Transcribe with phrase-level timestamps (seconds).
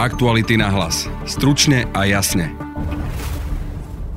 [0.00, 1.12] Aktuality na hlas.
[1.28, 2.56] Stručne a jasne.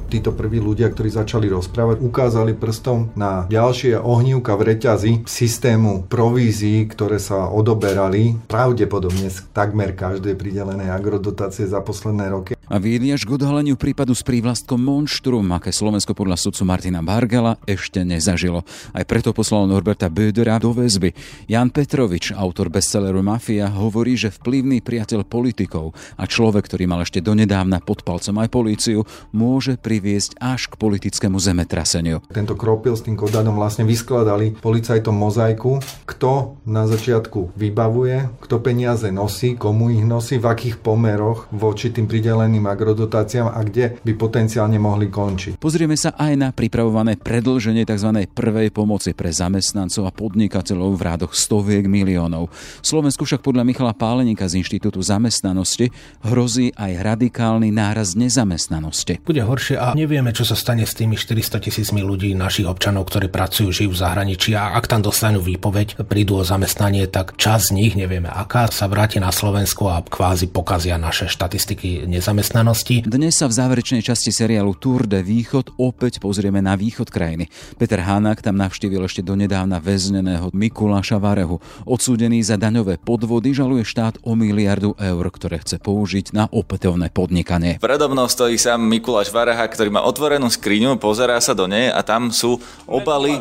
[0.07, 6.87] Títo prví ľudia, ktorí začali rozprávať, ukázali prstom na ďalšie ohnívka v reťazi systému provízií,
[6.87, 8.39] ktoré sa odoberali.
[8.47, 14.15] Pravdepodobne z takmer každej pridelenej agrodotácie za posledné roky a viedli až k odhaleniu prípadu
[14.15, 18.63] s prívlastkom Monštrum, aké Slovensko podľa sudcu Martina Bargela ešte nezažilo.
[18.95, 21.15] Aj preto poslal Norberta Bödera do väzby.
[21.47, 27.19] Jan Petrovič, autor bestselleru Mafia, hovorí, že vplyvný priateľ politikov a človek, ktorý mal ešte
[27.19, 32.21] donedávna pod palcom aj políciu, môže priviesť až k politickému zemetraseniu.
[32.29, 39.09] Tento kropil s tým kodadom vlastne vyskladali policajtom mozaiku, kto na začiatku vybavuje, kto peniaze
[39.09, 44.13] nosí, komu ich nosí, v akých pomeroch voči tým prideleným štátnym agrodotáciám a kde by
[44.13, 45.57] potenciálne mohli končiť.
[45.57, 48.29] Pozrieme sa aj na pripravované predlženie tzv.
[48.29, 52.53] prvej pomoci pre zamestnancov a podnikateľov v rádoch stoviek miliónov.
[52.85, 55.89] Slovensku však podľa Michala Pálenika z Inštitútu zamestnanosti
[56.21, 59.25] hrozí aj radikálny náraz nezamestnanosti.
[59.25, 63.33] Bude horšie a nevieme, čo sa stane s tými 400 tisícmi ľudí, našich občanov, ktorí
[63.33, 67.81] pracujú, žijú v zahraničí a ak tam dostanú výpoveď, prídu o zamestnanie, tak čas z
[67.81, 73.07] nich, nevieme aká, sa vráti na Slovensko a kvázi pokazia naše štatistiky nezamestnanosti zamestnanosti.
[73.07, 77.47] Dnes sa v záverečnej časti seriálu Tour de Východ opäť pozrieme na východ krajiny.
[77.79, 81.63] Peter Hanák tam navštívil ešte donedávna väzneného Mikuláša Varehu.
[81.87, 87.79] Odsúdený za daňové podvody žaluje štát o miliardu eur, ktoré chce použiť na opätovné podnikanie.
[87.79, 92.03] Predo mnou stojí sám Mikuláš Vareha, ktorý má otvorenú skriňu, pozerá sa do nej a
[92.03, 93.39] tam sú obaly,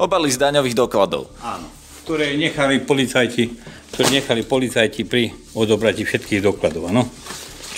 [0.00, 1.28] obaly z daňových dokladov.
[1.44, 1.68] Áno,
[2.08, 3.44] ktoré nechali policajti,
[3.92, 6.88] ktoré nechali policajti pri odobratí všetkých dokladov.
[6.88, 7.04] Áno.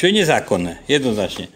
[0.00, 1.52] Čo je nezákonné, jednoznačne.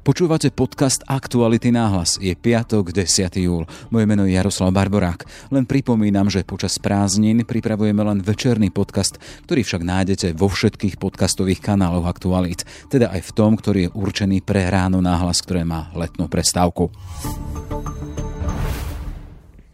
[0.00, 2.16] Počúvate podcast Aktuality náhlas.
[2.16, 3.28] Je piatok, 10.
[3.36, 3.68] júl.
[3.92, 5.28] Moje meno je Jaroslav Barborák.
[5.52, 11.60] Len pripomínam, že počas prázdnin pripravujeme len večerný podcast, ktorý však nájdete vo všetkých podcastových
[11.60, 16.32] kanáloch Aktualit, teda aj v tom, ktorý je určený pre ráno náhlas, ktoré má letnú
[16.32, 16.88] prestávku.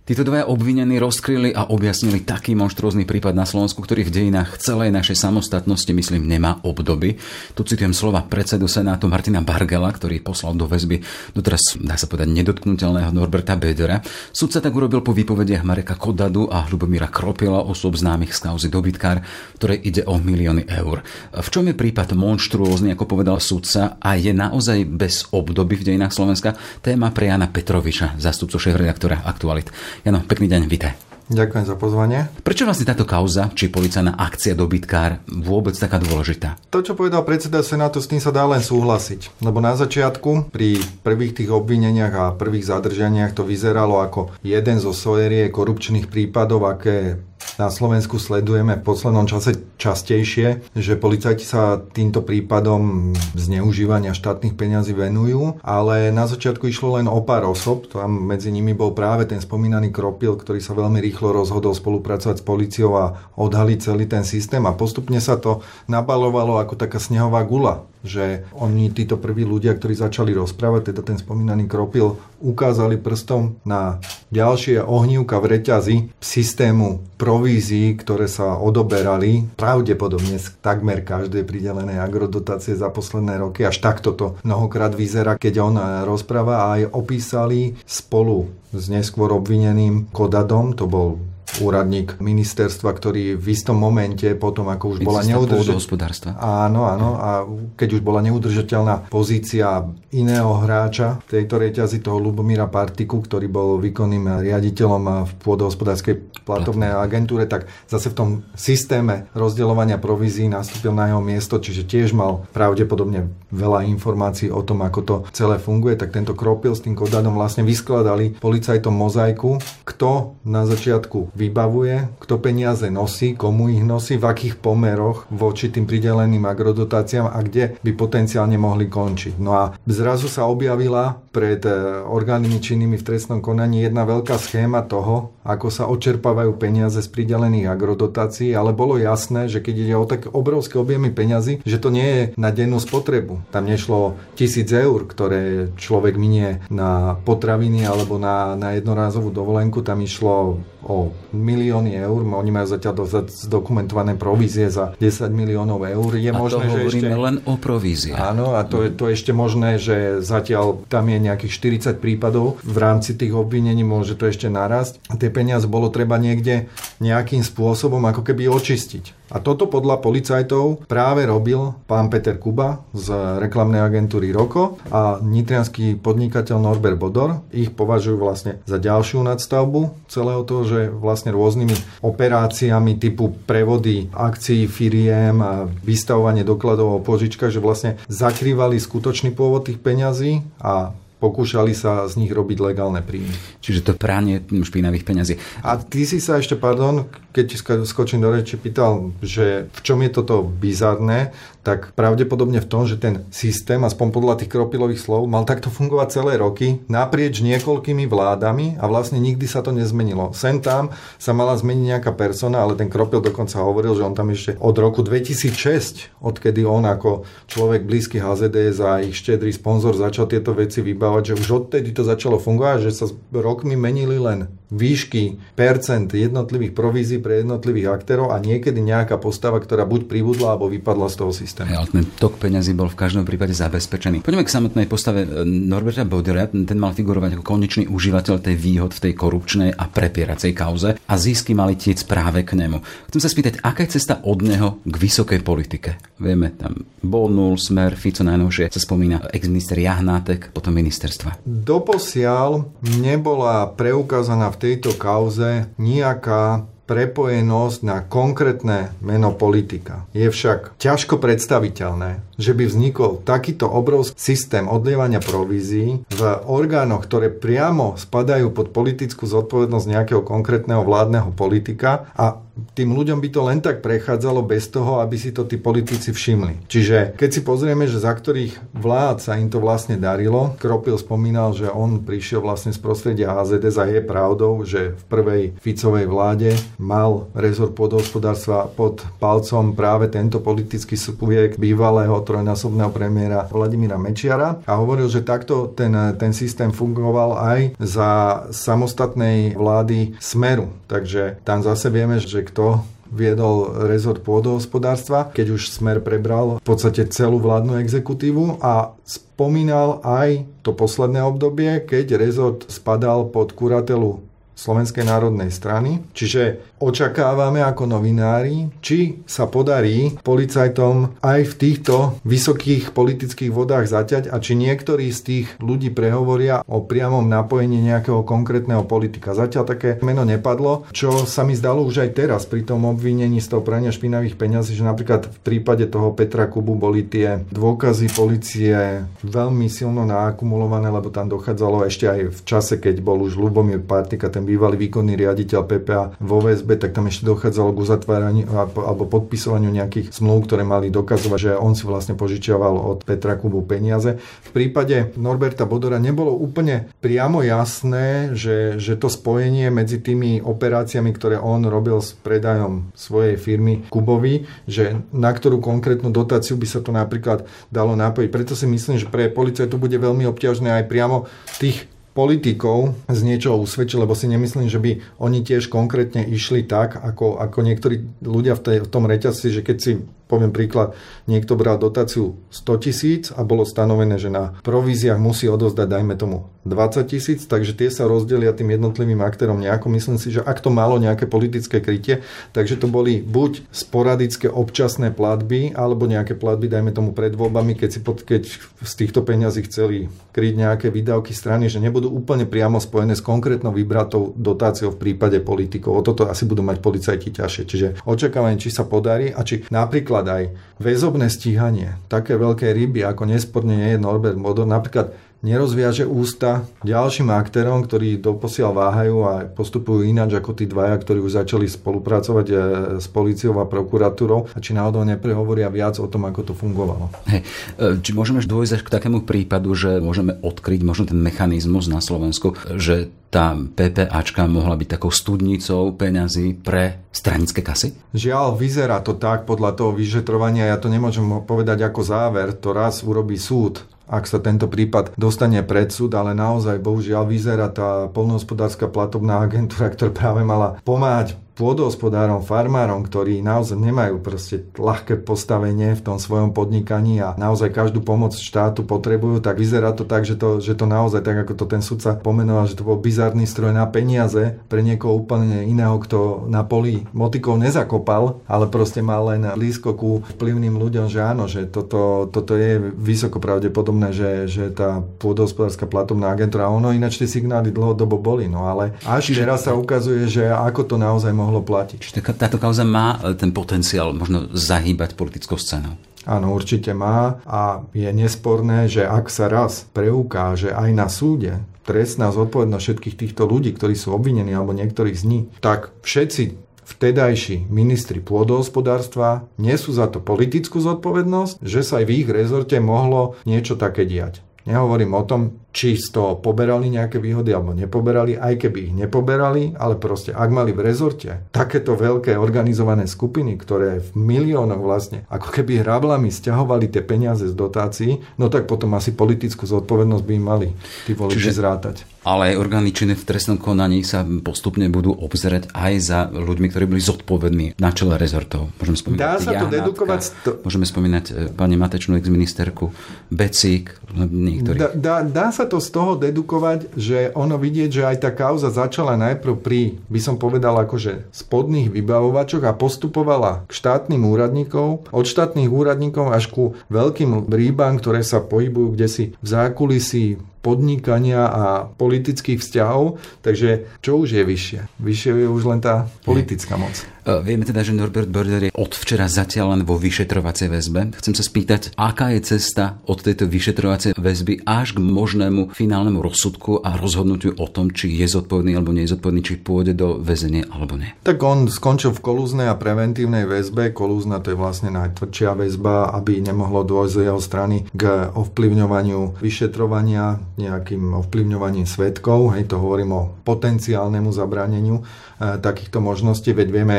[0.05, 4.93] Títo dvaja obvinení rozkryli a objasnili taký monštrózny prípad na Slovensku, ktorý v dejinách celej
[4.93, 7.17] našej samostatnosti, myslím, nemá obdoby.
[7.57, 11.01] Tu citujem slova predsedu Senátu Martina Bargela, ktorý poslal do väzby
[11.33, 14.05] doteraz, dá sa povedať, nedotknutelného Norberta Bedera.
[14.29, 19.25] Sudca tak urobil po výpovediach Mareka Kodadu a Ľubomíra Kropila, osob známych z kauzy dobytkár,
[19.57, 21.01] ktoré ide o milióny eur.
[21.33, 26.13] V čom je prípad monštruózny, ako povedal sudca, a je naozaj bez obdoby v dejinách
[26.13, 26.53] Slovenska?
[26.85, 29.73] Téma pre Jana Petroviča, zástupcu šéf-redaktora Aktualit.
[30.03, 30.93] Jano, pekný deň, vítaj.
[31.25, 32.28] Ďakujem za pozvanie.
[32.44, 36.60] Prečo vlastne táto kauza, či policajná akcia dobytkár vôbec taká dôležitá?
[36.69, 39.41] To, čo povedal predseda Senátu, s tým sa dá len súhlasiť.
[39.41, 44.93] Lebo na začiatku, pri prvých tých obvineniach a prvých zadržaniach to vyzeralo ako jeden zo
[44.93, 47.16] série korupčných prípadov, aké
[47.56, 54.93] na Slovensku sledujeme v poslednom čase častejšie, že policajti sa týmto prípadom zneužívania štátnych peňazí
[54.97, 59.38] venujú, ale na začiatku išlo len o pár osob, tam medzi nimi bol práve ten
[59.38, 64.62] spomínaný Kropil, ktorý sa veľmi rýchlo rozhodol spolupracovať s policiou a odhaliť celý ten systém
[64.66, 69.97] a postupne sa to nabalovalo ako taká snehová gula že oni, títo prví ľudia, ktorí
[69.97, 73.99] začali rozprávať, teda ten spomínaný Kropil, ukázali prstom na
[74.29, 82.77] ďalšie ohnívka v reťazi systému provízií, ktoré sa odoberali pravdepodobne z takmer každej pridelenej agrodotácie
[82.77, 83.65] za posledné roky.
[83.65, 90.13] Až takto to mnohokrát vyzerá, keď on rozpráva a aj opísali spolu s neskôr obvineným
[90.13, 91.17] Kodadom, to bol
[91.60, 96.34] úradník ministerstva, ktorý v istom momente, potom ako už bola neudržateľná...
[96.41, 97.09] Áno, áno.
[97.21, 97.31] A
[97.78, 103.78] keď už bola neudržateľná pozícia iného hráča v tejto reťazi, toho Lubomíra Partiku, ktorý bol
[103.78, 111.10] výkonným riaditeľom v pôdohospodárskej platovnej agentúre, tak zase v tom systéme rozdeľovania provízií nastúpil na
[111.10, 116.12] jeho miesto, čiže tiež mal pravdepodobne veľa informácií o tom, ako to celé funguje, tak
[116.12, 122.87] tento Kropil s tým Kodadom vlastne vyskladali policajtom mozaiku, kto na začiatku vybavuje, kto peniaze
[122.91, 128.58] nosí, komu ich nosí, v akých pomeroch voči tým prideleným agrodotáciám a kde by potenciálne
[128.61, 129.38] mohli končiť.
[129.38, 131.70] No a zrazu sa objavila pred e,
[132.05, 137.71] orgánmi činnými v trestnom konaní jedna veľká schéma toho, ako sa očerpávajú peniaze z pridelených
[137.71, 142.09] agrodotácií, ale bolo jasné, že keď ide o tak obrovské objemy peňazí, že to nie
[142.09, 143.47] je na dennú spotrebu.
[143.55, 150.03] Tam nešlo tisíc eur, ktoré človek minie na potraviny alebo na, na jednorázovú dovolenku, tam
[150.03, 152.21] išlo o milióny eur.
[152.21, 156.11] Oni majú zatiaľ zdokumentované provízie za 10 miliónov eur.
[156.15, 157.09] Je a možné, to že ešte...
[157.09, 158.13] len o provízie.
[158.13, 161.53] Áno, a to je to ešte možné, že zatiaľ tam je nejakých
[161.97, 165.01] 40 prípadov v rámci tých obvinení, môže to ešte narásť.
[165.17, 166.73] Tie peniaze bolo treba niekde
[167.05, 169.25] nejakým spôsobom ako keby očistiť.
[169.35, 173.11] A toto podľa policajtov práve robil pán Peter Kuba z
[173.43, 177.43] reklamnej agentúry Roko a nitrianský podnikateľ Norbert Bodor.
[177.50, 184.71] Ich považujú vlastne za ďalšiu nadstavbu celého toho, že vlastne rôznymi operáciami typu prevody akcií
[184.71, 190.94] firiem a vystavovanie dokladov o požičkách, že vlastne zakrývali skutočný pôvod tých peňazí a
[191.25, 193.32] pokúšali sa z nich robiť legálne príjmy.
[193.65, 195.35] Čiže to pranie špinavých peňazí.
[195.65, 199.99] A ty si sa ešte, pardon, keď ti skočím do reči, pýtal, že v čom
[200.07, 201.35] je toto bizarné,
[201.67, 206.09] tak pravdepodobne v tom, že ten systém, aspoň podľa tých kropilových slov, mal takto fungovať
[206.15, 210.31] celé roky, naprieč niekoľkými vládami a vlastne nikdy sa to nezmenilo.
[210.37, 214.31] Sem tam sa mala zmeniť nejaká persona, ale ten kropil dokonca hovoril, že on tam
[214.31, 220.29] ešte od roku 2006, odkedy on ako človek blízky HZD za ich štedrý sponzor začal
[220.29, 225.55] tieto veci vybávať, že už odtedy to začalo fungovať, že sa rokmi menili len výšky
[225.55, 231.06] percent jednotlivých provízií pre jednotlivých aktérov a niekedy nejaká postava, ktorá buď pribudla alebo vypadla
[231.06, 231.71] z toho systému.
[231.71, 234.26] Ja, ale ten tok peňazí bol v každom prípade zabezpečený.
[234.26, 236.50] Poďme k samotnej postave e, Norberta Bodera.
[236.50, 241.15] Ten mal figurovať ako konečný užívateľ tej výhod v tej korupčnej a prepieracej kauze a
[241.15, 242.82] zisky mali tiec práve k nemu.
[243.12, 246.03] Chcem sa spýtať, aká je cesta od neho k vysokej politike?
[246.19, 251.44] Vieme, tam bol nul, smer, Fico najnovšie sa spomína ex-minister Jahnátek, potom ministerstva.
[251.44, 252.67] Doposiaľ
[252.99, 260.05] nebola preukázaná v tejto kauze nejaká prepojenosť na konkrétne meno politika.
[260.12, 267.32] Je však ťažko predstaviteľné, že by vznikol takýto obrovský systém odlievania provízií v orgánoch, ktoré
[267.32, 272.44] priamo spadajú pod politickú zodpovednosť nejakého konkrétneho vládneho politika a
[272.75, 276.71] tým ľuďom by to len tak prechádzalo bez toho, aby si to tí politici všimli.
[276.71, 281.51] Čiže keď si pozrieme, že za ktorých vlád sa im to vlastne darilo, Kropil spomínal,
[281.51, 286.55] že on prišiel vlastne z prostredia AZD za je pravdou, že v prvej Ficovej vláde
[286.79, 294.73] mal rezort podhospodárstva pod palcom práve tento politický subjekt bývalého trojnásobného premiéra Vladimíra Mečiara a
[294.79, 298.11] hovoril, že takto ten, ten systém fungoval aj za
[298.55, 300.71] samostatnej vlády Smeru.
[300.87, 307.06] Takže tam zase vieme, že kto viedol rezort pôdohospodárstva, keď už Smer prebral v podstate
[307.14, 314.19] celú vládnu exekutívu a spomínal aj to posledné obdobie, keď rezort spadal pod kuratelu
[314.55, 316.02] Slovenskej národnej strany.
[316.14, 324.29] Čiže očakávame ako novinári, či sa podarí policajtom aj v týchto vysokých politických vodách zaťať
[324.29, 329.33] a či niektorí z tých ľudí prehovoria o priamom napojení nejakého konkrétneho politika.
[329.33, 333.49] Zatiaľ také meno nepadlo, čo sa mi zdalo už aj teraz pri tom obvinení z
[333.57, 339.09] toho prania špinavých peňazí, že napríklad v prípade toho Petra Kubu boli tie dôkazy policie
[339.25, 344.29] veľmi silno naakumulované, lebo tam dochádzalo ešte aj v čase, keď bol už Lubomír Partika,
[344.29, 349.71] ten bývalý výkonný riaditeľ PPA vo VSB, tak tam ešte dochádzalo k uzatváraniu alebo podpisovaniu
[349.71, 354.19] nejakých zmluv, ktoré mali dokazovať, že on si vlastne požičiaval od Petra Kubu peniaze.
[354.21, 361.11] V prípade Norberta Bodora nebolo úplne priamo jasné, že, že to spojenie medzi tými operáciami,
[361.15, 366.81] ktoré on robil s predajom svojej firmy Kubovi, že na ktorú konkrétnu dotáciu by sa
[366.85, 368.29] to napríklad dalo napojiť.
[368.31, 371.31] Preto si myslím, že pre policajtu bude veľmi obťažné aj priamo
[371.62, 376.94] tých politikov z niečoho usvedčiť, lebo si nemyslím, že by oni tiež konkrétne išli tak,
[377.02, 379.92] ako, ako niektorí ľudia v, tej, v tom reťazci, že keď si
[380.26, 380.97] poviem príklad,
[381.28, 386.49] niekto bral dotáciu 100 tisíc a bolo stanovené, že na províziách musí odozdať, dajme tomu,
[386.64, 389.93] 20 tisíc, takže tie sa rozdelia tým jednotlivým aktérom nejako.
[389.93, 392.25] Myslím si, že ak to malo nejaké politické krytie,
[392.57, 397.90] takže to boli buď sporadické občasné platby, alebo nejaké platby, dajme tomu pred voľbami, keď,
[397.93, 398.49] si pod, keď
[398.81, 403.76] z týchto peňazí chceli kryť nejaké výdavky strany, že nebudú úplne priamo spojené s konkrétnou
[403.76, 406.00] vybratou dotáciou v prípade politikov.
[406.00, 407.62] O toto asi budú mať policajti ťažšie.
[407.69, 410.44] Čiže očakávanie, či sa podarí a či napríklad napríklad aj
[410.78, 415.11] väzobné stíhanie, také veľké ryby, ako nesporne nie je Norbert Modor, napríklad
[415.45, 421.45] nerozviaže ústa ďalším aktérom, ktorí doposiaľ váhajú a postupujú ináč ako tí dvaja, ktorí už
[421.45, 422.55] začali spolupracovať e,
[422.99, 427.13] s policiou a prokuratúrou a či náhodou neprehovoria viac o tom, ako to fungovalo.
[427.29, 427.45] Hej,
[427.77, 432.01] e, či môžeme dôjsť až k takému prípadu, že môžeme odkryť možno ten mechanizmus na
[432.01, 437.91] Slovensku, že tá PPAčka mohla byť takou studnicou peňazí pre stranické kasy?
[438.15, 440.71] Žiaľ, vyzerá to tak podľa toho vyšetrovania.
[440.71, 442.55] Ja to nemôžem povedať ako záver.
[442.63, 447.68] To raz urobí súd ak sa tento prípad dostane pred súd, ale naozaj bohužiaľ vyzerá
[447.73, 455.23] tá polnohospodárska platobná agentúra, ktorá práve mala pomáhať pôdohospodárom, farmárom, ktorí naozaj nemajú proste ľahké
[455.23, 460.26] postavenie v tom svojom podnikaní a naozaj každú pomoc štátu potrebujú, tak vyzerá to tak,
[460.26, 463.46] že to, že to naozaj, tak ako to ten sudca pomenoval, že to bol bizarný
[463.46, 469.30] stroj na peniaze pre niekoho úplne iného, kto na poli motikov nezakopal, ale proste mal
[469.30, 474.64] len blízko ku vplyvným ľuďom, že áno, že toto, toto je vysoko pravdepodobné, že, že
[474.75, 479.40] tá pôdohospodárska platobná agentúra, ono ináč tie signály dlhodobo boli, no ale až Čiže...
[479.46, 482.01] teraz sa ukazuje, že ako to naozaj mohlo platiť.
[482.01, 486.01] Čiže táto kauza má e, ten potenciál možno zahýbať politickou scénou.
[486.25, 492.33] Áno, určite má a je nesporné, že ak sa raz preukáže aj na súde trestná
[492.33, 498.21] zodpovednosť všetkých týchto ľudí, ktorí sú obvinení alebo niektorých z nich, tak všetci vtedajší ministri
[498.21, 504.09] pôdohospodárstva nesú za to politickú zodpovednosť, že sa aj v ich rezorte mohlo niečo také
[504.09, 504.41] diať.
[504.65, 505.41] Nehovorím o tom,
[505.75, 510.49] či z toho poberali nejaké výhody alebo nepoberali, aj keby ich nepoberali, ale proste ak
[510.54, 516.87] mali v rezorte takéto veľké organizované skupiny, ktoré v miliónoch vlastne ako keby hrablami stiahovali
[516.95, 520.69] tie peniaze z dotácií, no tak potom asi politickú zodpovednosť by im mali
[521.11, 521.59] tí voliči Čiže...
[521.59, 526.73] zrátať ale aj orgány činné v trestnom konaní sa postupne budú obzerať aj za ľuďmi,
[526.73, 528.73] ktorí boli zodpovední na čele rezortov.
[528.81, 530.21] Môžeme spomínať Dá sa to dedukovať?
[530.49, 530.50] To...
[530.64, 532.97] Môžeme spomínať e, pani Matečnú exministerku,
[533.28, 534.81] Becík, niektorí.
[534.81, 538.73] Dá, dá, dá sa to z toho dedukovať, že ono vidieť, že aj tá kauza
[538.73, 545.25] začala najprv pri, by som povedal, akože spodných vybavovačoch a postupovala k štátnym úradníkov, od
[545.26, 551.64] štátnych úradníkov až ku veľkým rýbám, ktoré sa pohybujú kde si v zákulisí podnikania a
[551.85, 554.80] politických vzťahov, takže čo už je vyššie?
[554.97, 557.04] Vyššie je už len tá politická moc.
[557.25, 561.00] E, vieme teda, že Norbert Border je od včera zatiaľ len vo vyšetrovacej väzbe.
[561.16, 566.85] Chcem sa spýtať, aká je cesta od tejto vyšetrovacej väzby až k možnému finálnemu rozsudku
[566.85, 570.68] a rozhodnutiu o tom, či je zodpovedný alebo nie je zodpovedný, či pôjde do väzenia
[570.68, 571.16] alebo nie.
[571.25, 573.97] Tak on skončil v kolúznej a preventívnej väzbe.
[573.97, 580.44] Kolúzna to je vlastne najtvrdšia väzba, aby nemohlo dôjsť z jeho strany k ovplyvňovaniu vyšetrovania,
[580.54, 582.54] nejakým ovplyvňovaním svetkov.
[582.54, 585.02] Hej, to hovorím o potenciálnemu zabraneniu
[585.38, 586.99] takýchto možností, veď vieme,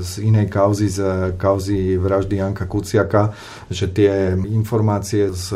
[0.00, 1.00] z inej kauzy, z
[1.34, 3.34] kauzy vraždy Janka Kuciaka,
[3.68, 5.46] že tie informácie z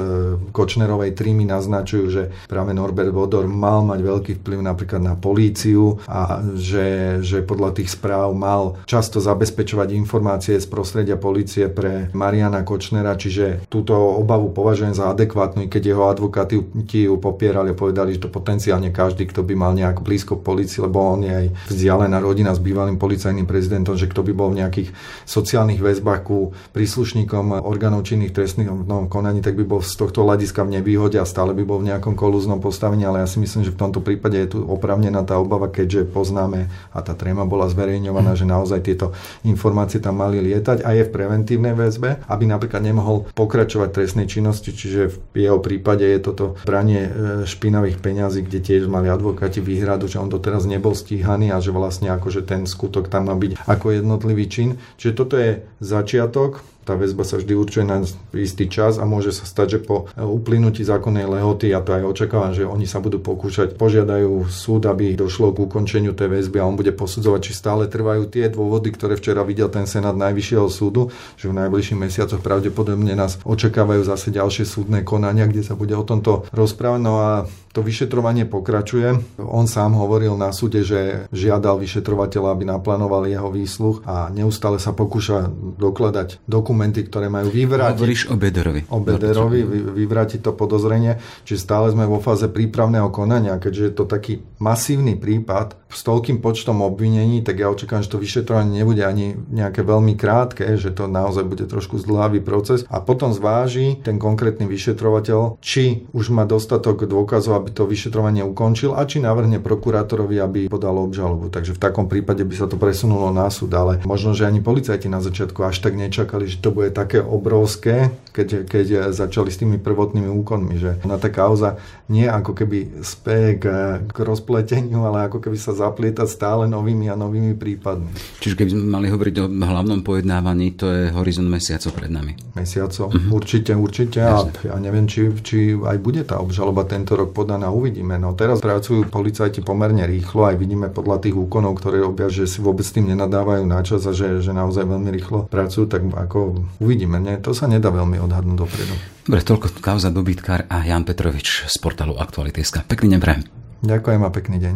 [0.51, 6.43] Kočnerovej trímy naznačujú, že práve Norbert Vodor mal mať veľký vplyv napríklad na políciu a
[6.59, 13.15] že, že podľa tých správ mal často zabezpečovať informácie z prostredia polície pre Mariana Kočnera,
[13.15, 16.59] čiže túto obavu považujem za adekvátnu, keď jeho advokáti
[16.97, 20.99] ju popierali a povedali, že to potenciálne každý, kto by mal nejak blízko policii, lebo
[20.99, 24.89] on je aj vzdialená rodina s bývalým policajným prezidentom, že kto by bol v nejakých
[25.29, 28.69] sociálnych väzbách ku príslušníkom orgánov činných trestných
[29.09, 32.19] konaní, tak by bol z tohto hľadiska v nevýhode a stále by bol v nejakom
[32.19, 35.71] kolúznom postavení, ale ja si myslím, že v tomto prípade je tu opravnená tá obava,
[35.71, 40.95] keďže poznáme a tá tréma bola zverejňovaná, že naozaj tieto informácie tam mali lietať a
[40.97, 46.21] je v preventívnej väzbe, aby napríklad nemohol pokračovať trestnej činnosti, čiže v jeho prípade je
[46.21, 47.11] toto branie e,
[47.45, 52.06] špinavých peňazí, kde tiež mali advokáti výhradu, že on doteraz nebol stíhaný a že vlastne
[52.11, 54.69] akože ten skutok tam má byť ako jednotlivý čin.
[54.99, 58.07] Čiže toto je začiatok, tá väzba sa vždy určuje na
[58.39, 62.55] istý čas a môže sa stať, že po uplynutí zákonnej lehoty, ja to aj očakávam,
[62.55, 66.79] že oni sa budú pokúšať, požiadajú súd, aby došlo k ukončeniu tej väzby a on
[66.79, 71.51] bude posudzovať, či stále trvajú tie dôvody, ktoré včera videl ten Senát Najvyššieho súdu, že
[71.51, 76.47] v najbližších mesiacoch pravdepodobne nás očakávajú zase ďalšie súdne konania, kde sa bude o tomto
[76.55, 77.01] rozprávať.
[77.03, 77.31] No a
[77.77, 79.37] to vyšetrovanie pokračuje.
[79.37, 84.97] On sám hovoril na súde, že žiadal vyšetrovateľa, aby naplánoval jeho výsluch a neustále sa
[84.97, 87.97] pokúša dokladať dokumenty, ktoré majú vyvrátiť.
[87.97, 88.81] Hovoríš o Bederovi.
[88.93, 91.19] O Bederovi, vy, vyvrátiť to podozrenie.
[91.49, 96.43] Čiže stále sme vo fáze prípravného konania, keďže je to taký masívny prípad s toľkým
[96.43, 101.07] počtom obvinení, tak ja očakám, že to vyšetrovanie nebude ani nejaké veľmi krátke, že to
[101.07, 107.07] naozaj bude trošku zdlhavý proces a potom zváži ten konkrétny vyšetrovateľ, či už má dostatok
[107.07, 111.49] dôkazov, aby to vyšetrovanie ukončil a či navrhne prokurátorovi, aby podal obžalobu.
[111.49, 115.07] Takže v takom prípade by sa to presunulo na súd, ale možno, že ani policajti
[115.07, 119.79] na začiatku až tak nečakali, že to bude také obrovské, keď, keď začali s tými
[119.79, 121.79] prvotnými úkonmi, že na tá kauza
[122.11, 123.65] nie ako keby spie k,
[124.03, 128.11] k rozpleteniu, ale ako keby sa zaplieta stále novými a novými prípadmi.
[128.43, 132.35] Čiže keby sme mali hovoriť o hlavnom pojednávaní, to je horizont mesiacov pred nami.
[132.59, 133.31] Mesiacov, uh-huh.
[133.31, 134.19] určite, určite.
[134.27, 138.19] A ja neviem, či, či aj bude tá obžaloba tento rok podaná uvidíme.
[138.19, 142.59] No teraz pracujú policajti pomerne rýchlo, aj vidíme podľa tých úkonov, ktoré robia, že si
[142.59, 147.19] vôbec tým nenadávajú na čas a že, že naozaj veľmi rýchlo pracujú, tak ako uvidíme.
[147.19, 147.43] Nie?
[147.43, 148.95] To sa nedá veľmi odhadnúť dopredu.
[149.27, 152.87] Dobre, toľko kauza dobytkár a Jan Petrovič z portálu Aktuality.sk.
[152.87, 153.43] Pekný deň prajem.
[153.83, 154.75] Ďakujem a pekný deň.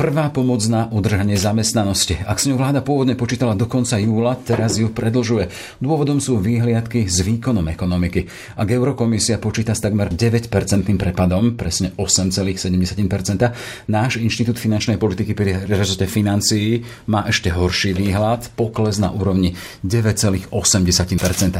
[0.00, 2.24] Prvá pomoc na udržanie zamestnanosti.
[2.24, 5.52] Ak s ňou vláda pôvodne počítala do konca júla, teraz ju predlžuje.
[5.76, 8.24] Dôvodom sú výhliadky s výkonom ekonomiky.
[8.56, 10.48] Ak Eurokomisia počíta s takmer 9%
[10.96, 18.96] prepadom, presne 8,7%, náš Inštitút finančnej politiky pri rezorte financií má ešte horší výhľad, pokles
[18.96, 19.52] na úrovni
[19.84, 20.48] 9,8%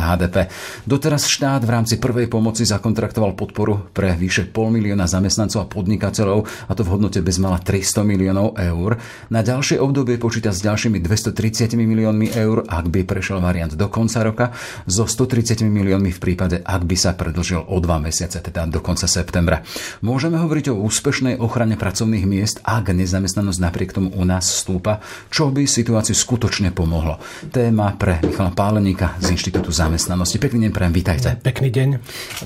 [0.01, 0.49] HDP.
[0.89, 6.49] Doteraz štát v rámci prvej pomoci zakontraktoval podporu pre vyše pol milióna zamestnancov a podnikateľov,
[6.49, 9.03] a to v hodnote bezmala 300 miliónov miliónov eur.
[9.35, 14.23] Na ďalšie obdobie počíta s ďalšími 230 miliónmi eur, ak by prešiel variant do konca
[14.23, 14.47] roka,
[14.87, 19.11] so 130 miliónmi v prípade, ak by sa predlžil o dva mesiace, teda do konca
[19.11, 19.67] septembra.
[20.07, 25.03] Môžeme hovoriť o úspešnej ochrane pracovných miest, ak nezamestnanosť napriek tomu u nás stúpa,
[25.35, 27.19] čo by situáciu skutočne pomohlo.
[27.51, 30.39] Téma pre Michala Páleníka z Inštitútu zamestnanosti.
[30.39, 31.29] Pekný deň prajem, vítajte.
[31.43, 31.89] Pekný deň.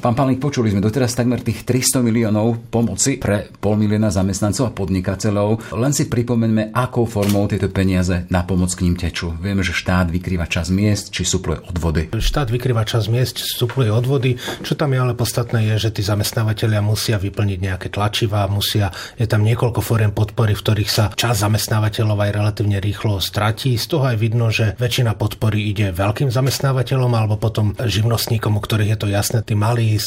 [0.01, 4.73] Pán Páleník, počuli sme doteraz takmer tých 300 miliónov pomoci pre pol milióna zamestnancov a
[4.73, 5.74] podnikateľov.
[5.75, 9.35] Len si pripomeňme, akou formou tieto peniaze na pomoc k ním tečú.
[9.43, 12.15] Vieme, že štát vykrýva čas miest, či supluje odvody.
[12.15, 14.39] Štát vykrýva čas miest, supluje odvody.
[14.63, 19.27] Čo tam je ale podstatné je, že tí zamestnávateľia musia vyplniť nejaké tlačivá, musia, je
[19.27, 23.75] tam niekoľko fóriem podpory, v ktorých sa čas zamestnávateľov aj relatívne rýchlo stratí.
[23.75, 28.95] Z toho aj vidno, že väčšina podpory ide veľkým zamestnávateľom alebo potom živnostníkom, u ktorých
[28.95, 29.99] je to jasné, tí malí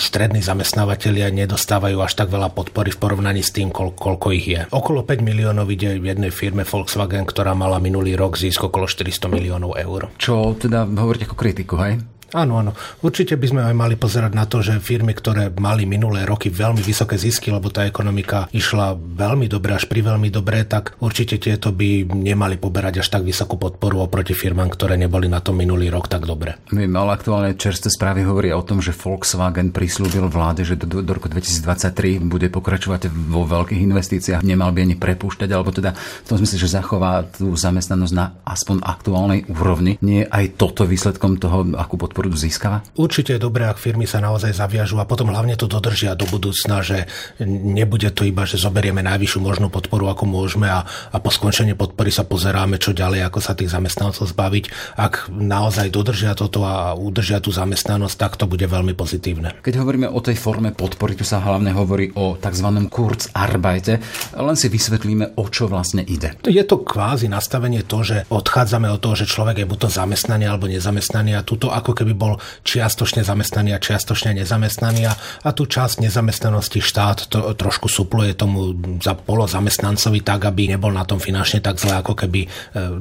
[0.00, 4.60] strední zamestnávateľia nedostávajú až tak veľa podpory v porovnaní s tým, koľko ich je.
[4.86, 9.74] Okolo 5 miliónov ide jednej firme Volkswagen, ktorá mala minulý rok zisk okolo 400 miliónov
[9.74, 10.14] eur.
[10.14, 11.98] Čo teda hovoríte ako kritiku, hej?
[12.34, 12.74] Áno, áno.
[13.06, 16.82] Určite by sme aj mali pozerať na to, že firmy, ktoré mali minulé roky veľmi
[16.82, 21.70] vysoké zisky, lebo tá ekonomika išla veľmi dobre, až pri veľmi dobre, tak určite tieto
[21.70, 26.10] by nemali poberať až tak vysokú podporu oproti firmám, ktoré neboli na tom minulý rok
[26.10, 26.58] tak dobre.
[26.74, 31.12] Viem, ale aktuálne čerstvé správy hovoria o tom, že Volkswagen prislúbil vláde, že do, do
[31.14, 36.42] roku 2023 bude pokračovať vo veľkých investíciách, nemal by ani prepúšťať, alebo teda v tom
[36.42, 39.94] smysle, že zachová tú zamestnanosť na aspoň aktuálnej úrovni.
[40.02, 42.80] Nie aj toto výsledkom toho, akú podporu podporu získava?
[42.96, 46.80] Určite je dobré, ak firmy sa naozaj zaviažu a potom hlavne to dodržia do budúcna,
[46.80, 47.04] že
[47.44, 52.08] nebude to iba, že zoberieme najvyššiu možnú podporu, ako môžeme a, a po skončení podpory
[52.08, 54.96] sa pozeráme, čo ďalej, ako sa tých zamestnancov zbaviť.
[54.96, 59.60] Ak naozaj dodržia toto a udržia tú zamestnanosť, tak to bude veľmi pozitívne.
[59.60, 62.68] Keď hovoríme o tej forme podpory, tu sa hlavne hovorí o tzv.
[62.88, 64.00] Kurzarbeite.
[64.32, 66.32] Len si vysvetlíme, o čo vlastne ide.
[66.48, 70.48] Je to kvázi nastavenie to, že odchádzame od toho, že človek je buď to zamestnaný
[70.48, 75.50] alebo nezamestnaný a túto ako keby by bol čiastočne zamestnaný a čiastočne nezamestnaný a, a
[75.50, 81.02] tú časť nezamestnanosti štát to, trošku supluje tomu za polo zamestnancovi tak, aby nebol na
[81.02, 82.48] tom finančne tak zle, ako keby e,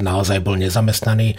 [0.01, 1.33] naozaj bol nezamestnaný.
[1.33, 1.35] E,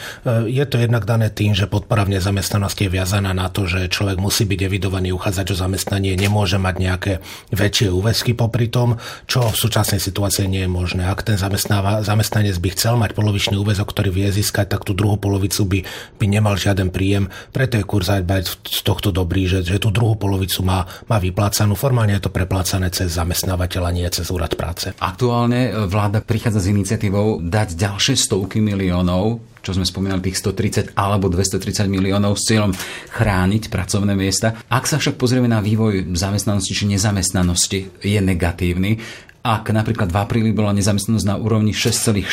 [0.47, 4.23] je to jednak dané tým, že podpora v nezamestnanosti je viazaná na to, že človek
[4.23, 7.13] musí byť evidovaný uchádzač o zamestnanie, nemôže mať nejaké
[7.51, 11.03] väčšie úväzky popri tom, čo v súčasnej situácii nie je možné.
[11.09, 15.65] Ak ten zamestnanec by chcel mať polovičný úväzok, ktorý vie získať, tak tú druhú polovicu
[15.65, 15.79] by,
[16.21, 17.33] by nemal žiaden príjem.
[17.57, 21.73] Preto je kurz z tohto dobrý, že, že tú druhú polovicu má, má vyplácanú.
[21.73, 24.93] Formálne je to preplácané cez zamestnávateľa, nie cez úrad práce.
[25.01, 30.95] Aktuálne e, vláda prichádza s iniciatívou dať ďalšie stovky miliónov čo sme spomínali, tých 130
[30.95, 32.71] alebo 230 miliónov s cieľom
[33.11, 34.55] chrániť pracovné miesta.
[34.71, 39.03] Ak sa však pozrieme na vývoj zamestnanosti či nezamestnanosti, je negatívny.
[39.47, 42.27] Ak napríklad v apríli bola nezamestnanosť na úrovni 6,6%,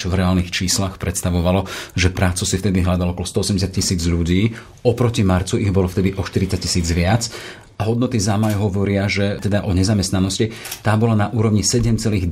[0.00, 4.48] čo v reálnych číslach predstavovalo, že prácu si vtedy hľadalo okolo 180 tisíc ľudí,
[4.80, 7.28] oproti marcu ich bolo vtedy o 40 tisíc viac
[7.84, 10.52] hodnoty ZAMAJ hovoria, že teda o nezamestnanosti,
[10.84, 12.28] tá bola na úrovni 7,2%.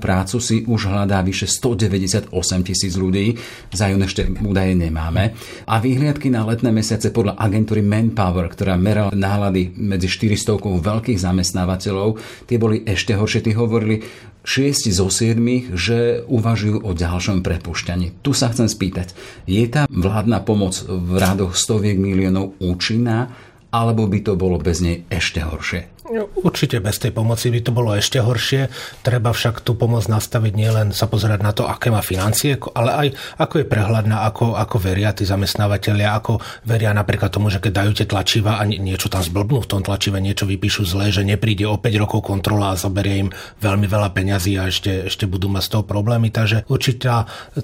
[0.00, 2.32] Prácu si už hľadá vyše 198
[2.66, 3.36] tisíc ľudí,
[3.70, 5.36] za jún ešte údaje nemáme.
[5.68, 12.16] A výhliadky na letné mesiace podľa agentúry Manpower, ktorá merala nálady medzi 400 veľkých zamestnávateľov,
[12.48, 13.40] tie boli ešte horšie.
[13.40, 14.04] Tí hovorili,
[14.40, 18.24] 6 zo 7, že uvažujú o ďalšom prepušťaní.
[18.24, 19.12] Tu sa chcem spýtať,
[19.44, 23.28] je tá vládna pomoc v rádoch stoviek miliónov účinná
[23.70, 25.99] alebo by to bolo bez nej ešte horšie?
[26.18, 28.66] Určite bez tej pomoci by to bolo ešte horšie.
[29.06, 33.08] Treba však tú pomoc nastaviť nielen sa pozerať na to, aké má financie, ale aj
[33.38, 37.92] ako je prehľadná, ako, ako veria tí zamestnávateľia, ako veria napríklad tomu, že keď dajú
[37.94, 41.78] tie tlačiva a niečo tam zblbnú v tom tlačive, niečo vypíšu zle, že nepríde o
[41.78, 43.30] 5 rokov kontrola a zoberie im
[43.62, 46.34] veľmi veľa peňazí a ešte, ešte budú mať z toho problémy.
[46.34, 47.06] Takže určite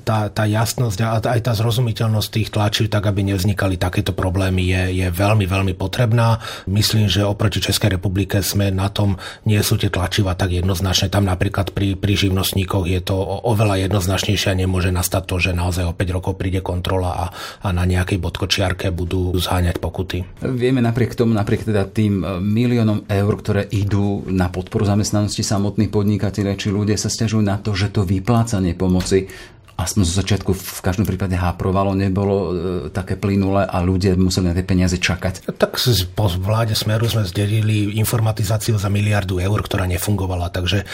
[0.06, 4.82] tá, tá jasnosť a aj tá zrozumiteľnosť tých tlačiv, tak aby nevznikali takéto problémy, je,
[5.02, 6.38] je veľmi, veľmi potrebná.
[6.70, 9.16] Myslím, že oproti Českej republike politike sme na tom,
[9.48, 11.08] nie sú tie tlačiva tak jednoznačné.
[11.08, 15.84] Tam napríklad pri, pri živnostníkoch je to oveľa jednoznačnejšie a nemôže nastať to, že naozaj
[15.88, 17.26] o 5 rokov príde kontrola a,
[17.64, 20.24] a na nejakej bodkočiarke budú zháňať pokuty.
[20.44, 25.92] Vieme napriek tomu, napriek teda tým e, miliónom eur, ktoré idú na podporu zamestnanosti samotných
[25.92, 29.28] podnikateľov, či ľudia sa stiažujú na to, že to vyplácanie pomoci
[29.76, 32.48] aspoň zo začiatku v každom prípade háprovalo, nebolo e,
[32.88, 35.52] také plynulé a ľudia museli na tie peniaze čakať.
[35.52, 35.76] Tak
[36.16, 40.48] po vláde Smeru sme zdelili informatizáciu za miliardu eur, ktorá nefungovala.
[40.48, 40.86] Takže e,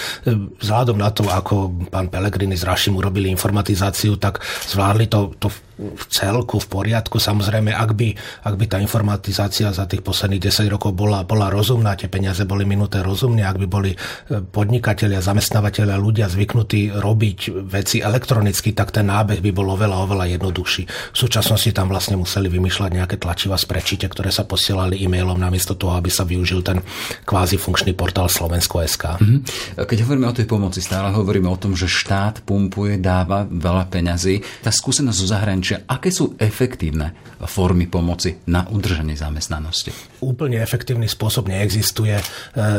[0.59, 5.49] vzhľadom na to, ako pán Pelegrini s Rašim urobili informatizáciu, tak zvládli to, to
[5.91, 7.19] v celku v poriadku.
[7.19, 8.09] Samozrejme, ak by,
[8.47, 12.63] ak by tá informatizácia za tých posledných 10 rokov bola, bola rozumná, tie peniaze boli
[12.63, 13.99] minuté rozumne, ak by boli e,
[14.41, 20.83] podnikatelia, zamestnávateľia, ľudia zvyknutí robiť veci elektronicky, tak ten nábeh by bol oveľa, oveľa jednoduchší.
[21.15, 25.75] V súčasnosti tam vlastne museli vymýšľať nejaké tlačiva z prečite, ktoré sa posielali e-mailom namiesto
[25.75, 26.85] toho, aby sa využil ten
[27.25, 29.05] kvázi funkčný portál Slovensko.sk.
[29.19, 29.41] Mm-hmm.
[29.89, 34.45] Keď hovoríme o tej pomoci, stále hovoríme o tom, že štát pumpuje, dáva veľa peňazí.
[34.61, 39.91] Tá skúsenosť zo zahraničia zahraničia, aké sú efektívne formy pomoci na udržanie zamestnanosti?
[40.23, 42.15] Úplne efektívny spôsob neexistuje.
[42.15, 42.25] E,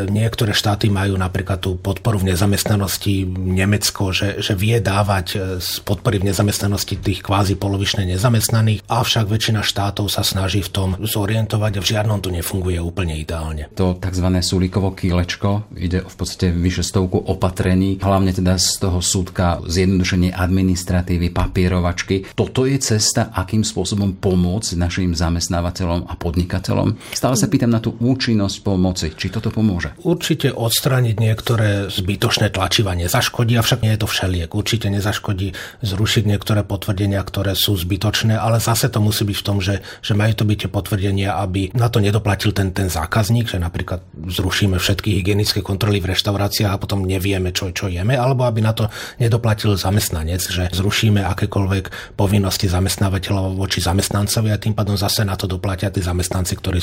[0.08, 5.84] niektoré štáty majú napríklad tú podporu v nezamestnanosti, Nemecko, že, že vie dávať e, z
[5.84, 11.71] podpory v nezamestnanosti tých kvázi polovične nezamestnaných, avšak väčšina štátov sa snaží v tom zorientovať
[11.79, 13.67] a v žiadnom to nefunguje úplne ideálne.
[13.75, 14.27] To tzv.
[14.39, 21.36] súlikovo kýlečko ide v podstate vyše stovku opatrení, hlavne teda z toho súdka zjednodušenie administratívy,
[21.36, 22.32] papierovačky.
[22.32, 27.15] Toto je cesta, akým spôsobom pomôcť našim zamestnávateľom a podnikateľom?
[27.15, 29.15] Stále sa pýtam na tú účinnosť pomoci.
[29.15, 29.96] Či toto pomôže?
[30.04, 34.52] Určite odstrániť niektoré zbytočné tlačiva nezaškodí, avšak nie je to všeliek.
[34.52, 39.58] Určite nezaškodí zrušiť niektoré potvrdenia, ktoré sú zbytočné, ale zase to musí byť v tom,
[39.63, 43.63] že, že majú to byť tie potvrdenia, aby na to nedoplatil ten, ten zákazník, že
[43.63, 48.60] napríklad zrušíme všetky hygienické kontroly v reštauráciách a potom nevieme, čo, čo jeme, alebo aby
[48.60, 48.91] na to
[49.22, 55.36] nedoplatil zamestnanec, že zrušíme akékoľvek povinnosti povinnosti zamestnávateľov voči zamestnancovi a tým pádom zase na
[55.36, 56.80] to doplatia tí zamestnanci, ktorí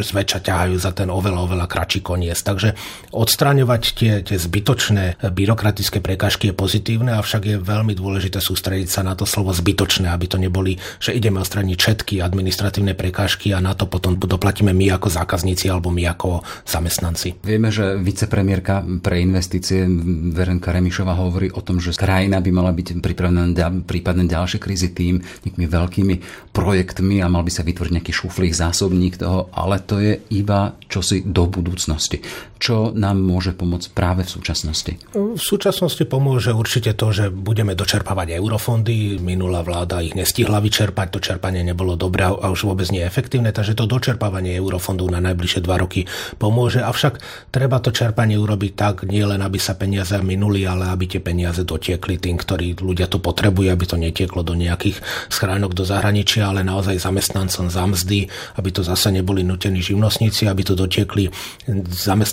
[0.00, 2.40] zväčša ťahajú za ten oveľa, oveľa kratší koniec.
[2.40, 2.72] Takže
[3.12, 9.12] odstraňovať tie, tie zbytočné byrokratické prekážky je pozitívne, avšak je veľmi dôležité sústrediť sa na
[9.12, 13.84] to slovo zbytočné, aby to neboli, že ideme odstraniť všetky administratívne prekážky a na to
[13.84, 17.44] potom doplatíme my ako zákazníci alebo my ako zamestnanci.
[17.44, 19.84] Vieme, že vicepremiérka pre investície
[20.32, 24.94] Verenka Remišová hovorí o tom, že krajina by mala byť pripravená na prípadne ďalšie krízy
[24.94, 26.14] tým, nejakými veľkými
[26.54, 31.26] projektmi a mal by sa vytvoriť nejaký šuflík, zásobník toho, ale to je iba čosi
[31.26, 32.22] do budúcnosti.
[32.60, 34.92] Čo nám môže pomôcť práve v súčasnosti?
[35.16, 39.16] V súčasnosti pomôže určite to, že budeme dočerpávať eurofondy.
[39.16, 43.72] Minulá vláda ich nestihla vyčerpať, to čerpanie nebolo dobré a už vôbec nie efektívne, takže
[43.72, 46.04] to dočerpávanie eurofondov na najbližšie dva roky
[46.36, 46.84] pomôže.
[46.84, 51.24] Avšak treba to čerpanie urobiť tak, nie len aby sa peniaze minuli, ale aby tie
[51.24, 56.48] peniaze dotiekli tým, ktorí ľudia to potrebujú, aby to netieklo do nejakých schránok do zahraničia,
[56.50, 61.32] ale naozaj zamestnancom za mzdy, aby to zase neboli nutení živnostníci, aby to dotiekli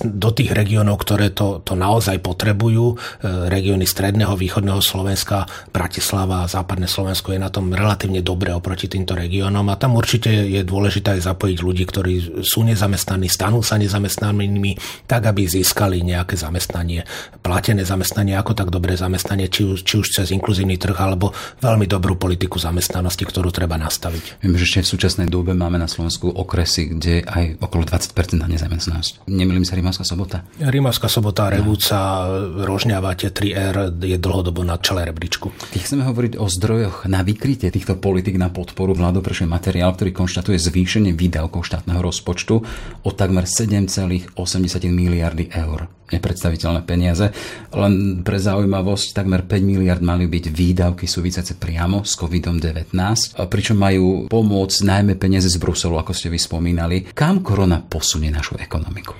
[0.03, 2.93] do tých regiónov, ktoré to, to naozaj potrebujú.
[2.93, 2.95] E,
[3.47, 9.15] regióny stredného, východného Slovenska, Bratislava a západné Slovensko je na tom relatívne dobre oproti týmto
[9.15, 15.05] regiónom a tam určite je dôležité aj zapojiť ľudí, ktorí sú nezamestnaní, stanú sa nezamestnanými,
[15.07, 17.07] tak aby získali nejaké zamestnanie,
[17.41, 21.31] platené zamestnanie, ako tak dobré zamestnanie, či už, či už cez inkluzívny trh alebo
[21.63, 24.41] veľmi dobrú politiku politiku zamestnanosti, ktorú treba nastaviť.
[24.41, 28.49] Viem, že ešte v súčasnej dobe máme na Slovensku okresy, kde aj okolo 20% na
[28.49, 29.29] nezamestnanosť.
[29.29, 30.41] Nemýlim sa Rimavská sobota?
[30.57, 32.25] Rimavská sobota, Revúca,
[32.65, 35.53] Rožňava, tie 3R je dlhodobo na čele rebríčku.
[35.71, 40.57] Keď chceme hovoriť o zdrojoch na vykrytie týchto politik na podporu vládu materiál, ktorý konštatuje
[40.57, 42.55] zvýšenie výdavkov štátneho rozpočtu
[43.05, 44.33] o takmer 7,8
[44.89, 47.29] miliardy eur nepredstaviteľné peniaze.
[47.75, 52.93] Len pre zaujímavosť, takmer 5 miliard mali byť výdavky súvisiace priamo s COVID-19,
[53.47, 57.11] pričom majú pomôcť najmä peniaze z Bruselu, ako ste vy spomínali.
[57.11, 59.11] Kam korona posunie našu ekonomiku?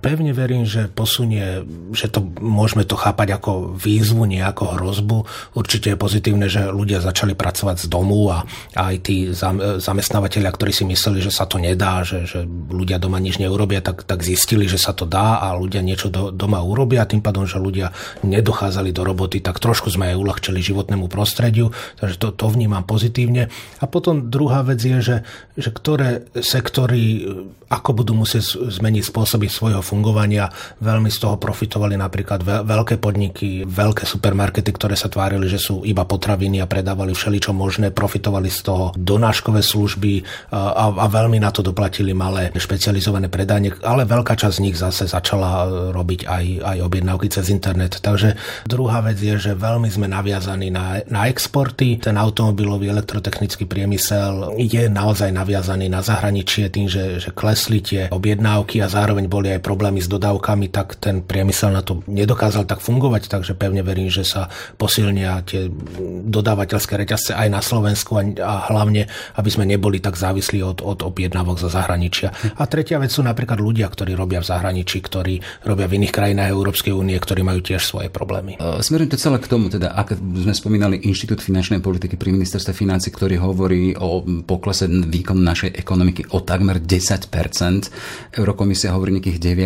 [0.00, 1.62] Pevne verím, že posunie,
[1.94, 5.18] že to môžeme to chápať ako výzvu, nie ako hrozbu.
[5.54, 9.30] Určite je pozitívne, že ľudia začali pracovať z domu a, aj tí
[9.78, 14.08] zamestnávateľia, ktorí si mysleli, že sa to nedá, že, že ľudia doma nič neurobia, tak,
[14.08, 17.04] tak zistili, že sa to dá a ľudia niečo do, doma urobia.
[17.04, 17.92] Tým pádom, že ľudia
[18.24, 23.52] nedochádzali do roboty, tak trošku sme aj uľahčili životnému prostrediu, takže to, to vnímam pozitívne.
[23.78, 25.16] A potom druhá vec je, že,
[25.60, 27.28] že ktoré sektory
[27.68, 30.48] ako budú musieť zmeniť spôsoby svojho fungovania.
[30.80, 36.08] Veľmi z toho profitovali napríklad veľké podniky, veľké supermarkety, ktoré sa tvárili, že sú iba
[36.08, 41.60] potraviny a predávali všeličo možné, profitovali z toho donáškové služby a, a veľmi na to
[41.60, 47.28] doplatili malé špecializované predanie, ale veľká časť z nich zase začala robiť aj, aj objednávky
[47.28, 48.00] cez internet.
[48.00, 52.00] Takže druhá vec je, že veľmi sme naviazaní na, na exporty.
[52.00, 58.80] Ten automobilový elektrotechnický priemysel je naozaj naviazaný na zahraničie tým, že, že klesli tie objednávky
[58.80, 63.26] a zároveň boli aj problémy s dodávkami, tak ten priemysel na to nedokázal tak fungovať,
[63.26, 64.46] takže pevne verím, že sa
[64.78, 65.66] posilnia tie
[66.30, 71.02] dodávateľské reťazce aj na Slovensku a, a hlavne, aby sme neboli tak závislí od, od
[71.02, 72.30] objednávok za zahraničia.
[72.54, 76.54] A tretia vec sú napríklad ľudia, ktorí robia v zahraničí, ktorí robia v iných krajinách
[76.54, 78.54] Európskej únie, ktorí majú tiež svoje problémy.
[78.78, 83.10] Smerujem to celé k tomu, teda ak sme spomínali Inštitút finančnej politiky pri ministerstve financí,
[83.10, 89.63] ktorý hovorí o poklese výkonu našej ekonomiky o takmer 10% Eurokomisia hovorí nejakých 9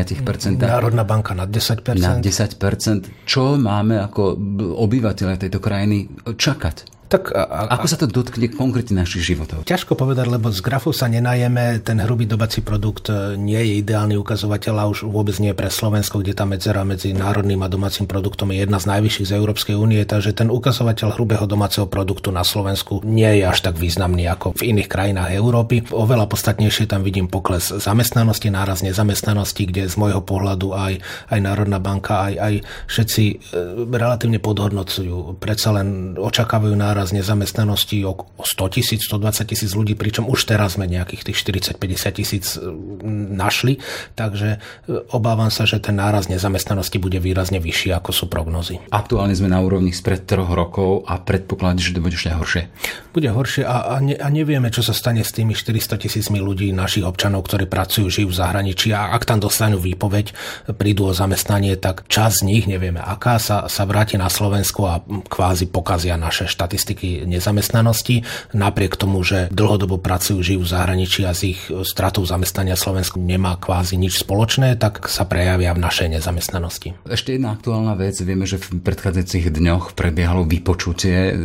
[0.68, 4.36] Národná banka na 10 Na 10% Čo máme ako
[4.78, 6.97] obyvateľe tejto krajiny čakať?
[7.08, 9.64] Tak a, a, Ako sa to dotkne konkrétne našich životov?
[9.64, 14.20] Ťažko povedať, lebo z grafu sa nenajeme, ten hrubý dobací produkt e, nie je ideálny
[14.20, 18.52] ukazovateľ a už vôbec nie pre Slovensko, kde tá medzera medzi národným a domácim produktom
[18.52, 23.00] je jedna z najvyšších z Európskej únie, takže ten ukazovateľ hrubého domáceho produktu na Slovensku
[23.08, 25.88] nie je až tak významný ako v iných krajinách Európy.
[25.88, 31.00] Oveľa podstatnejšie tam vidím pokles zamestnanosti, náraz nezamestnanosti, kde z môjho pohľadu aj,
[31.32, 33.34] aj Národná banka, aj, aj všetci e,
[33.96, 35.40] relatívne podhodnocujú.
[35.40, 40.74] Predsa len očakávajú náraz náraz nezamestnanosti o 100 tisíc, 120 tisíc ľudí, pričom už teraz
[40.74, 41.38] sme nejakých tých
[41.78, 42.66] 40-50 tisíc e,
[43.38, 43.78] našli,
[44.18, 48.82] takže e, obávam sa, že ten náraz nezamestnanosti bude výrazne vyšší, ako sú prognozy.
[48.90, 52.62] Aktuálne sme na úrovni spred troch rokov a predpokladám, že to bude ešte horšie.
[53.14, 56.74] Bude horšie a, a, ne, a nevieme, čo sa stane s tými 400 tisícmi ľudí,
[56.74, 60.34] našich občanov, ktorí pracujú, žijú v zahraničí a ak tam dostanú výpoveď,
[60.74, 64.98] prídu o zamestnanie, tak čas z nich, nevieme aká, sa, sa vráti na Slovensko a
[65.30, 68.24] kvázi pokazia naše štatistiky štatistiky nezamestnanosti.
[68.56, 73.60] Napriek tomu, že dlhodobo pracujú, žijú v zahraničí a z ich stratou zamestnania Slovensku nemá
[73.60, 76.96] kvázi nič spoločné, tak sa prejavia v našej nezamestnanosti.
[77.04, 78.16] Ešte jedna aktuálna vec.
[78.24, 81.36] Vieme, že v predchádzajúcich dňoch prebiehalo vypočutie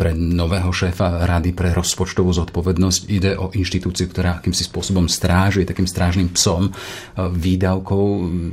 [0.00, 3.00] pre nového šéfa Rady pre rozpočtovú zodpovednosť.
[3.12, 6.72] Ide o inštitúciu, ktorá akýmsi spôsobom stráži, takým strážnym psom e,
[7.18, 8.04] výdavkov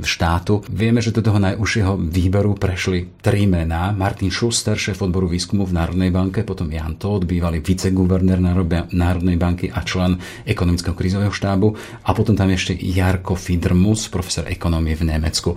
[0.04, 0.60] štátu.
[0.68, 3.94] Vieme, že do toho najúžšieho výberu prešli tri mená.
[3.94, 8.42] Martin Schuster, šéf odboru výskumu v Národnej banke, banke, potom Jan Todt, bývalý viceguvernér
[8.90, 11.70] Národnej banky a člen ekonomického krízového štábu
[12.02, 15.54] a potom tam ešte Jarko Fidrmus, profesor ekonómie v Nemecku.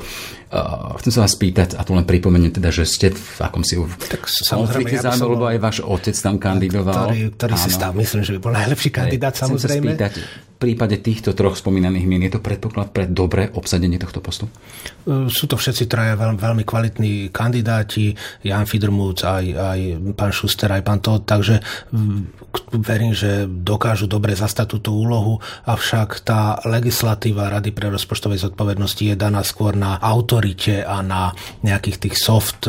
[1.01, 4.29] Chcem sa vás spýtať, a tu len pripomeniem teda, že ste v akom si tak,
[4.29, 7.09] konflikte ja zájmu, lebo aj váš otec tam kandidoval.
[7.09, 9.97] Ktorý, ktorý si stav, myslím, že by bol najlepší kandidát, Chcem samozrejme.
[9.97, 10.13] Sa spýtať,
[10.59, 14.51] prípade týchto troch spomínaných mien je to predpoklad pre dobré obsadenie tohto postu?
[15.07, 18.11] E, sú to všetci traja veľmi, veľmi kvalitní kandidáti,
[18.43, 19.79] Jan Fidrmúc, aj, aj
[20.19, 21.63] pán Šuster, aj pán Todd, takže
[22.75, 29.15] verím, že dokážu dobre zastať túto úlohu, avšak tá legislatíva Rady pre rozpočtovej zodpovednosti je
[29.15, 31.31] daná skôr na autorite a na
[31.63, 32.67] nejakých tých soft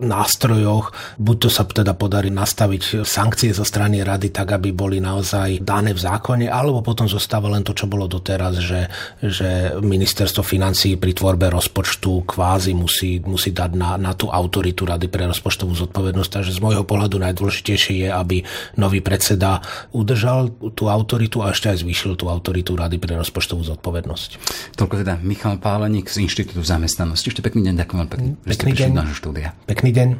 [0.00, 0.92] nástrojoch.
[1.20, 5.92] Buď to sa teda podarí nastaviť sankcie zo strany rady tak, aby boli naozaj dané
[5.92, 8.88] v zákone, alebo potom zostáva len to, čo bolo doteraz, že,
[9.20, 15.06] že ministerstvo financí pri tvorbe rozpočtu kvázi musí, musí dať na, na tú autoritu Rady
[15.12, 16.30] pre rozpočtovú zodpovednosť.
[16.40, 18.42] Takže z môjho pohľadu najdôležitejšie je, aby
[18.80, 19.60] nový predseda
[19.92, 24.30] udržal tú autoritu a ešte aj zvýšil tú autoritu Rady pre rozpočtovú zodpovednosť.
[24.74, 27.30] Toľko teda Michal Páleník z Inštitútu zamestnanosti.
[27.30, 28.90] Ešte pekný deň, ďakujem veľmi pekne, pekný deň.
[29.12, 29.48] štúdia.
[29.68, 30.16] Pekný deň.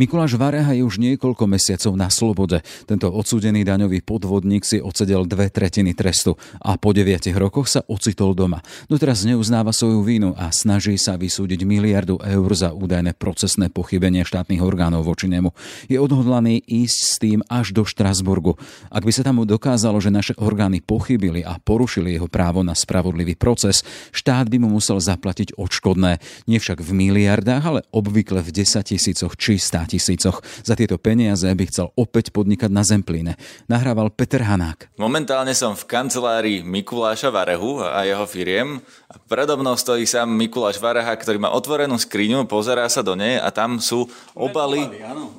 [0.00, 2.64] Mikuláš Vareha je už niekoľko mesiacov na slobode.
[2.88, 8.32] Tento odsúdený daňový podvodník si odsedel dve tretiny trestu a po deviatich rokoch sa ocitol
[8.32, 8.64] doma.
[8.88, 14.64] Doteraz neuznáva svoju vínu a snaží sa vysúdiť miliardu eur za údajné procesné pochybenie štátnych
[14.64, 15.52] orgánov voči nemu.
[15.84, 18.56] Je odhodlaný ísť s tým až do Štrasburgu.
[18.88, 23.36] Ak by sa tam dokázalo, že naše orgány pochybili a porušili jeho právo na spravodlivý
[23.36, 23.84] proces,
[24.16, 26.24] štát by mu musel zaplatiť odškodné.
[26.48, 30.38] Nie však v miliardách, ale obvykle v 10 tisícoch či 100 tisícoch.
[30.62, 33.34] Za tieto peniaze by chcel opäť podnikať na Zemplíne.
[33.66, 34.94] Nahrával Peter Hanák.
[34.94, 38.78] Momentálne som v kancelárii Mikuláša Varehu a jeho firiem.
[39.26, 43.50] Predo mnou stojí sám Mikuláš Vareha, ktorý má otvorenú skriňu, pozerá sa do nej a
[43.50, 44.06] tam sú
[44.38, 44.86] obaly,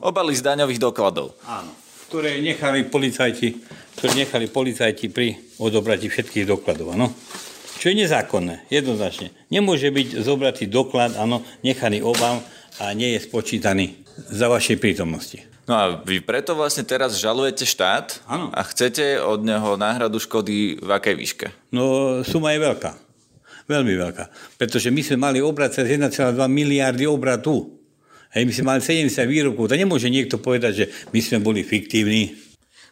[0.04, 1.32] obaly z daňových dokladov.
[1.48, 1.72] Áno,
[2.12, 3.64] ktoré nechali policajti,
[3.96, 6.92] ktoré nechali policajti pri odobratí všetkých dokladov.
[6.92, 7.16] Áno
[7.82, 9.34] čo je nezákonné, jednoznačne.
[9.50, 12.38] Nemôže byť zobratý doklad, áno, nechaný obám
[12.78, 13.98] a nie je spočítaný
[14.30, 15.42] za vašej prítomnosti.
[15.70, 18.50] No a vy preto vlastne teraz žalujete štát Áno.
[18.52, 21.48] a chcete od neho náhradu škody v akej výške?
[21.72, 22.92] No suma je veľká.
[23.70, 24.26] Veľmi veľká.
[24.58, 27.78] Pretože my sme mali obrad cez 1,2 miliardy obratu.
[28.36, 29.72] Hej, my sme mali 70 výrokov.
[29.72, 32.36] To nemôže niekto povedať, že my sme boli fiktívni.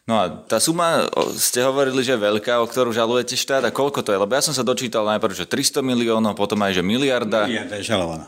[0.08, 1.06] No a tá suma,
[1.38, 4.18] ste hovorili, že je veľká, o ktorú žalujete štát a koľko to je?
[4.18, 7.46] Lebo ja som sa dočítal najprv, že 300 miliónov, potom aj, že miliarda.
[7.46, 8.26] Miliarda je žalovaná.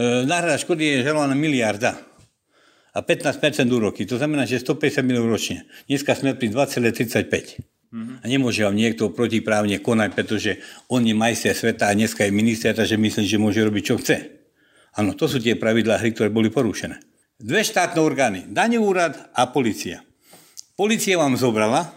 [0.00, 2.00] E, náhrada škody je žalovaná miliarda.
[2.94, 4.06] A 15% úroky.
[4.06, 5.66] To znamená, že 150 miliónov ročne.
[5.90, 7.74] Dneska sme pri 2,35.
[7.94, 10.58] A nemôže vám niekto protiprávne konať, pretože
[10.90, 14.16] on je majster sveta a dneska je minister, takže myslí, že môže robiť, čo chce.
[14.98, 16.98] Áno, to sú tie pravidlá hry, ktoré boli porušené.
[17.38, 20.02] Dve štátne orgány, daňový úrad a policia.
[20.74, 21.94] Polícia vám zobrala,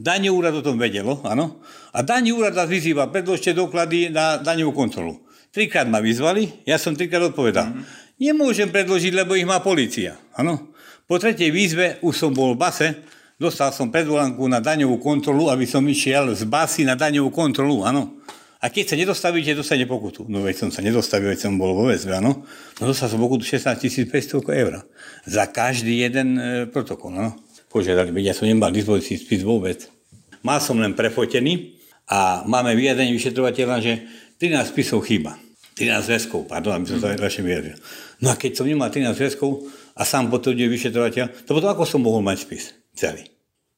[0.00, 1.60] daňový úrad o tom vedelo, áno,
[1.92, 5.20] a daňový úrad vás vyzýva, predložte doklady na daňovú kontrolu.
[5.52, 7.72] Trikrát ma vyzvali, ja som trikrát odpovedal.
[7.72, 8.05] Mm-hmm.
[8.16, 10.72] Nemôžem predložiť, lebo ich má policia, áno.
[11.04, 12.88] Po tretej výzve už som bol v base,
[13.36, 18.16] dostal som predvolanku na daňovú kontrolu, aby som išiel z basy na daňovú kontrolu, áno.
[18.56, 20.24] A keď sa nedostavíte, dostane pokutu.
[20.32, 22.42] No veď som sa nedostavil, veď som bol vo väzbe, áno.
[22.80, 24.80] No dostal som pokutu 16 500 eur.
[25.28, 27.36] Za každý jeden e, protokol, áno.
[27.68, 29.92] Požiadali, veď ja som nemal dispozícii spis vôbec.
[30.40, 31.76] Mal som len prefotený
[32.08, 33.92] a máme vyjadrenie vyšetrovateľa, že
[34.40, 35.36] 13 spisov chýba.
[35.76, 37.76] 13 zväzkov, pardon, aby som sa radšej vyjadril.
[38.24, 42.00] No a keď som nemal 13 zväzkov a sám potvrdil vyšetrovateľ, to potom ako som
[42.00, 43.28] mohol mať spis celý.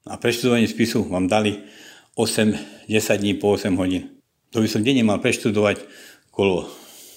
[0.07, 1.59] A preštudovanie spisu vám dali
[2.15, 2.87] 8-10
[3.19, 4.15] dní po 8 hodín.
[4.55, 5.83] To by som denne mal preštudovať
[6.31, 6.71] okolo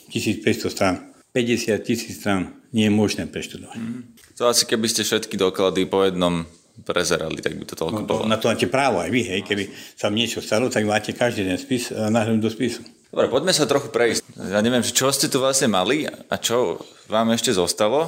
[0.09, 0.95] 1500 strán.
[1.31, 3.77] 50 tisíc strán nie je možné preštudovať.
[3.79, 4.01] Mm.
[4.35, 6.43] To asi keby ste všetky doklady po jednom
[6.83, 8.21] prezerali, tak by to toľko No, bolo.
[8.27, 9.41] na to máte právo aj vy, hej.
[9.45, 9.63] Keby
[9.95, 12.81] sa niečo stalo, tak máte každý ten spis a nahľadnúť do spisu.
[13.11, 14.23] Dobre, poďme sa trochu prejsť.
[14.39, 16.79] Ja neviem, čo ste tu vlastne mali a čo
[17.11, 18.07] vám ešte zostalo.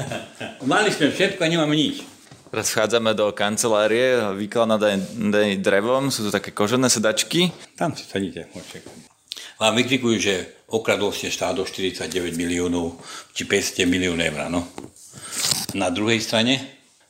[0.64, 2.00] Mali sme všetko a nemáme nič.
[2.48, 5.04] Teraz vchádzame do kancelárie, vykladané
[5.60, 7.52] drevom, sú tu také kožené sedačky.
[7.76, 8.88] Tam si sadíte, môžete.
[9.60, 10.34] Vám vykrikujú, že
[10.72, 12.96] okradol ste štát do 49 miliónov
[13.36, 14.64] či 500 miliónov eur, no.
[15.76, 16.62] Na druhej strane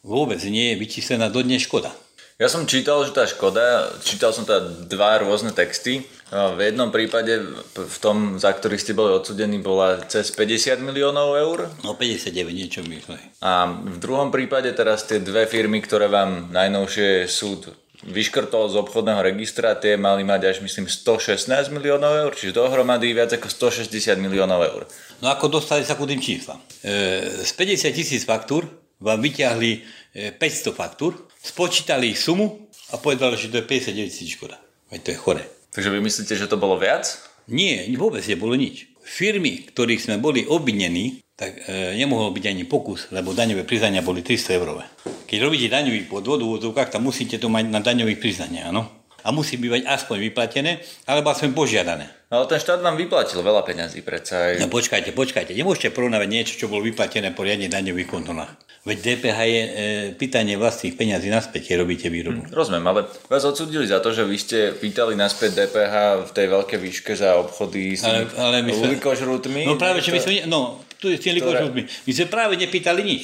[0.02, 1.94] vôbec nie je vyčíslená dodnes škoda.
[2.38, 6.06] Ja som čítal, že tá škoda, čítal som teda dva rôzne texty.
[6.28, 7.40] V jednom prípade,
[7.72, 11.58] v tom, za ktorý ste boli odsudení, bola cez 50 miliónov eur.
[11.80, 13.16] No 59, niečo myslím.
[13.40, 17.72] A v druhom prípade teraz tie dve firmy, ktoré vám najnovšie súd
[18.04, 23.34] vyškrtol z obchodného registra, tie mali mať až myslím 116 miliónov eur, čiže dohromady viac
[23.34, 24.82] ako 160 miliónov eur.
[25.18, 26.62] No ako dostali sa ku tým číslam?
[26.84, 28.70] E, z 50 tisíc faktúr
[29.02, 29.70] vám vyťahli
[30.14, 34.62] e, 500 faktúr, spočítali ich sumu a povedali, že to je 59 tisíc škoda.
[34.94, 35.57] Veď to je chore.
[35.78, 37.06] Takže vy myslíte, že to bolo viac?
[37.46, 38.90] Nie, vôbec nebolo nič.
[38.98, 44.26] Firmy, ktorých sme boli obvinení, tak e, nemohol byť ani pokus, lebo daňové priznania boli
[44.26, 44.82] 300 eurové.
[45.30, 48.97] Keď robíte daňový podvod v úvodzovkách, musíte to mať na daňových priznaniach, áno?
[49.28, 52.08] A musí byť aspoň vyplatené, alebo aspoň požiadané.
[52.32, 54.64] Ale ten štát vám vyplatil veľa peňazí predsa aj.
[54.64, 58.56] No počkajte, počkajte, nemôžete porovnávať niečo, čo bolo vyplatené po riadne daňových kontrolách.
[58.88, 59.70] Veď DPH je e,
[60.16, 62.40] pýtanie vlastných peňazí naspäť, keď robíte výrobu.
[62.48, 66.78] Rozumiem, ale vás odsudili za to, že vy ste pýtali naspäť DPH v tej veľkej
[66.80, 69.68] výške za obchody s Ale- ale my sme- likožrutmi.
[69.68, 71.84] No práve, že my sme, no, tu je s tým likožrutmi.
[71.84, 73.22] My sme práve nepýtali nič.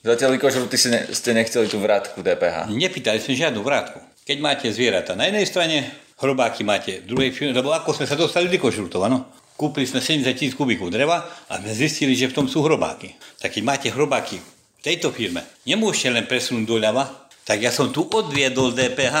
[0.00, 2.72] Za tie likožruty ste, ne, ste nechceli tú vrátku DPH.
[2.72, 4.00] Nepýtali sme žiadnu vrátku.
[4.28, 5.76] Keď máte zvieratá na jednej strane,
[6.20, 9.24] hrobáky máte v druhej firme, lebo ako sme sa dostali do likožrutov, áno?
[9.56, 13.16] Kúpili sme 70 tisíc kubíkov dreva a sme zistili, že v tom sú hrobáky.
[13.40, 18.04] Tak keď máte hrobáky v tejto firme, nemôžete len presunúť doľava, tak ja som tu
[18.08, 19.16] odviedol DPH.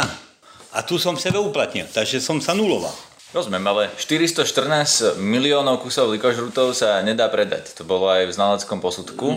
[0.70, 2.94] A tu som sebe uplatnil, takže som sa nuloval.
[3.30, 7.74] Rozumiem, ale 414 miliónov kusov likožrutov sa nedá predať.
[7.78, 9.26] To bolo aj v znaleckom posudku.
[9.34, 9.36] E,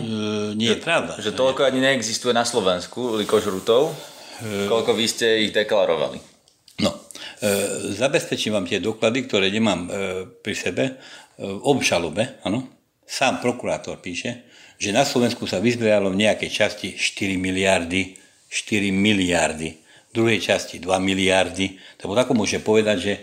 [0.58, 1.14] nie je pravda.
[1.22, 3.94] Že toľko ani neexistuje na Slovensku likožrutov,
[4.42, 6.34] koľko vy ste ich deklarovali.
[6.82, 7.54] No, e,
[7.94, 9.88] zabezpečím vám tie doklady, ktoré nemám e,
[10.42, 10.92] pri sebe, e,
[11.38, 12.66] v obžalobe, áno.
[13.06, 14.48] Sám prokurátor píše,
[14.80, 18.18] že na Slovensku sa vyzbieralo v nejakej časti 4 miliardy,
[18.50, 19.70] 4 miliardy,
[20.10, 23.14] v druhej časti 2 miliardy, tak ako môže povedať, že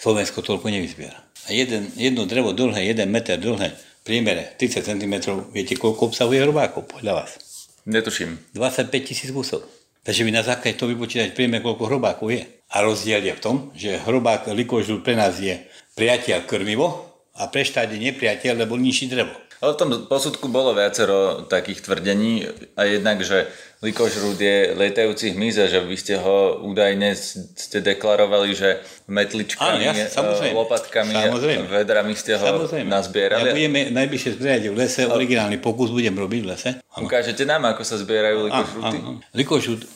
[0.00, 1.20] Slovensko toľko nevyzbiera.
[1.46, 5.14] A jeden, jedno drevo dlhé, 1 meter dlhé, v priemere 30 cm,
[5.52, 7.36] viete, koľko obsahuje hrobákov podľa vás?
[7.84, 8.40] Netuším.
[8.56, 9.79] 25 tisíc kusov.
[10.00, 12.42] Takže vy na základe toho vypočítať priemer, koľko hrobákov je.
[12.70, 15.58] A rozdiel je v tom, že hrobák likožrút pre nás je
[15.98, 19.34] priateľ krmivo a pre štát je nepriateľ, lebo ničí drevo.
[19.60, 23.44] Ale v tom posudku bolo viacero takých tvrdení a jednak, že
[23.78, 30.00] likožrút je lietajúci hmyz a že vy ste ho údajne ste deklarovali, že metličkami, Áno,
[30.00, 31.64] jasne, lopatkami, samozrejme.
[31.66, 32.88] vedrami ste ho Samozrejme.
[32.88, 33.40] nazbierali.
[33.42, 36.70] Ja budeme najbližšie zbierať v lese, originálny pokus budem robiť v lese.
[36.90, 37.04] Áno.
[37.04, 39.20] Ukážete nám, ako sa zbierajú áno.
[39.32, 39.88] Likožrút e,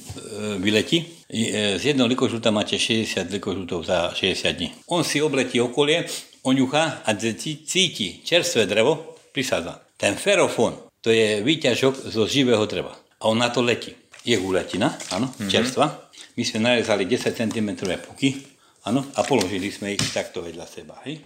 [0.61, 1.09] vyletí.
[1.24, 4.68] E, Z jedného likožruta máte 60 likožrutov za 60 dní.
[4.86, 6.05] On si obletí okolie,
[6.43, 9.82] oňuchá a cí- cíti čerstvé drevo, prisádza.
[9.99, 12.95] Ten ferofón, to je výťažok zo živého dreva.
[13.18, 13.91] A on na to letí.
[14.24, 15.51] Je guľatina, áno, mm-hmm.
[15.51, 16.09] čerstva.
[16.39, 17.68] My sme narezali 10 cm
[18.09, 18.41] puky,
[18.89, 21.20] áno, a položili sme ich takto vedľa seba, hej.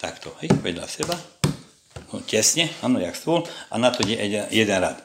[0.00, 1.14] Takto, hej, vedľa seba.
[2.10, 4.98] No, tesne, áno, jak stôl, a na to je jeden, jeden rad.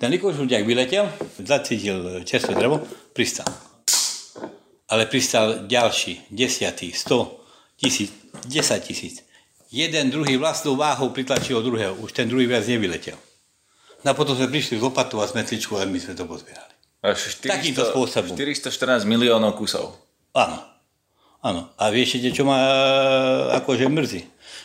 [0.00, 1.12] Ten likožrút, jak vyletel,
[1.44, 2.80] zacítil čerstvé drevo,
[3.12, 3.50] pristal.
[4.88, 7.44] Ale pristal ďalší, desiatý, sto,
[7.76, 8.08] tisíc,
[8.48, 9.27] desať tisíc.
[9.68, 13.20] Jeden druhý vlastnou váhou pritlačil druhého, už ten druhý viac nevyletel.
[14.00, 16.72] No a potom sme prišli z lopatu a s metličkou a my sme to pozbierali.
[17.04, 18.34] Až 400, Takýmto spôsobom.
[18.34, 19.94] 414 miliónov kusov.
[20.32, 20.58] Áno.
[21.44, 21.70] Áno.
[21.78, 22.70] A vieš, čo ma e,
[23.62, 24.22] akože mrzí?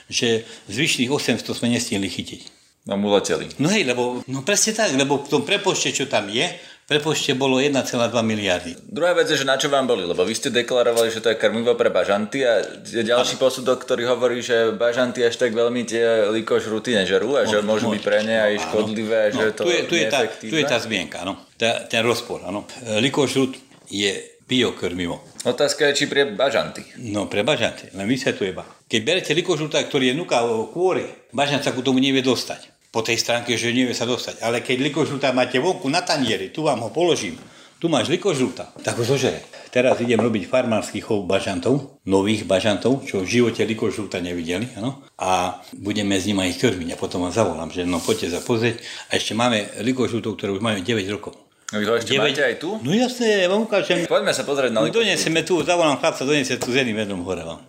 [0.10, 2.42] Že zvyšných 800 sme nestihli chytiť.
[2.90, 3.48] No mu leteli.
[3.64, 6.52] No hej, lebo, no presne tak, lebo v tom prepočte, čo tam je,
[6.94, 7.90] prepočte bolo 1,2
[8.22, 8.78] miliardy.
[8.86, 11.42] Druhá vec je, že na čo vám boli, lebo vy ste deklarovali, že to je
[11.42, 16.94] krmivo pre bažanty a ďalší posudok, ktorý hovorí, že bažanty až tak veľmi tie likožruty
[16.94, 19.82] nežerú a že môžu byť pre ne aj škodlivé, a že No, to tu, je,
[19.90, 21.42] tu, je tá, tu je tá zmienka, áno.
[21.58, 22.70] Tá, ten rozpor, áno.
[23.02, 23.58] Likožrút
[23.90, 24.14] je
[24.46, 25.26] biokrmivo.
[25.50, 26.86] Otázka je, či pre bažanty.
[27.02, 28.62] No, pre bažanty, len vysvetľujem.
[28.86, 32.73] Keď berete likožrúta, ktorý je nuka kôry, bažant sa ku tomu nevie dostať.
[32.94, 34.46] Po tej stránke, že nevie sa dostať.
[34.46, 37.42] Ale keď likožrúta máte vonku na tanieri, tu vám ho položím,
[37.82, 39.44] tu máš likožrúta, tak ho zožere.
[39.74, 45.02] Teraz idem robiť farmársky chov bažantov, nových bažantov, čo v živote likožrúta nevideli, áno.
[45.18, 48.80] A budeme s nimi ich krmiť a potom vám zavolám, že no poďte sa pozrieť.
[49.10, 51.34] A ešte máme likožrútov, ktoré už majú 9 rokov.
[51.74, 52.78] No Vy ho ešte máte aj tu?
[52.86, 54.06] No jasne, ja vám ukážem.
[54.06, 55.04] Poďme sa pozrieť na likožrút.
[55.04, 57.60] Donesieme tu, zavolám chlapca, donesie tu s jedným vedrom hore vám.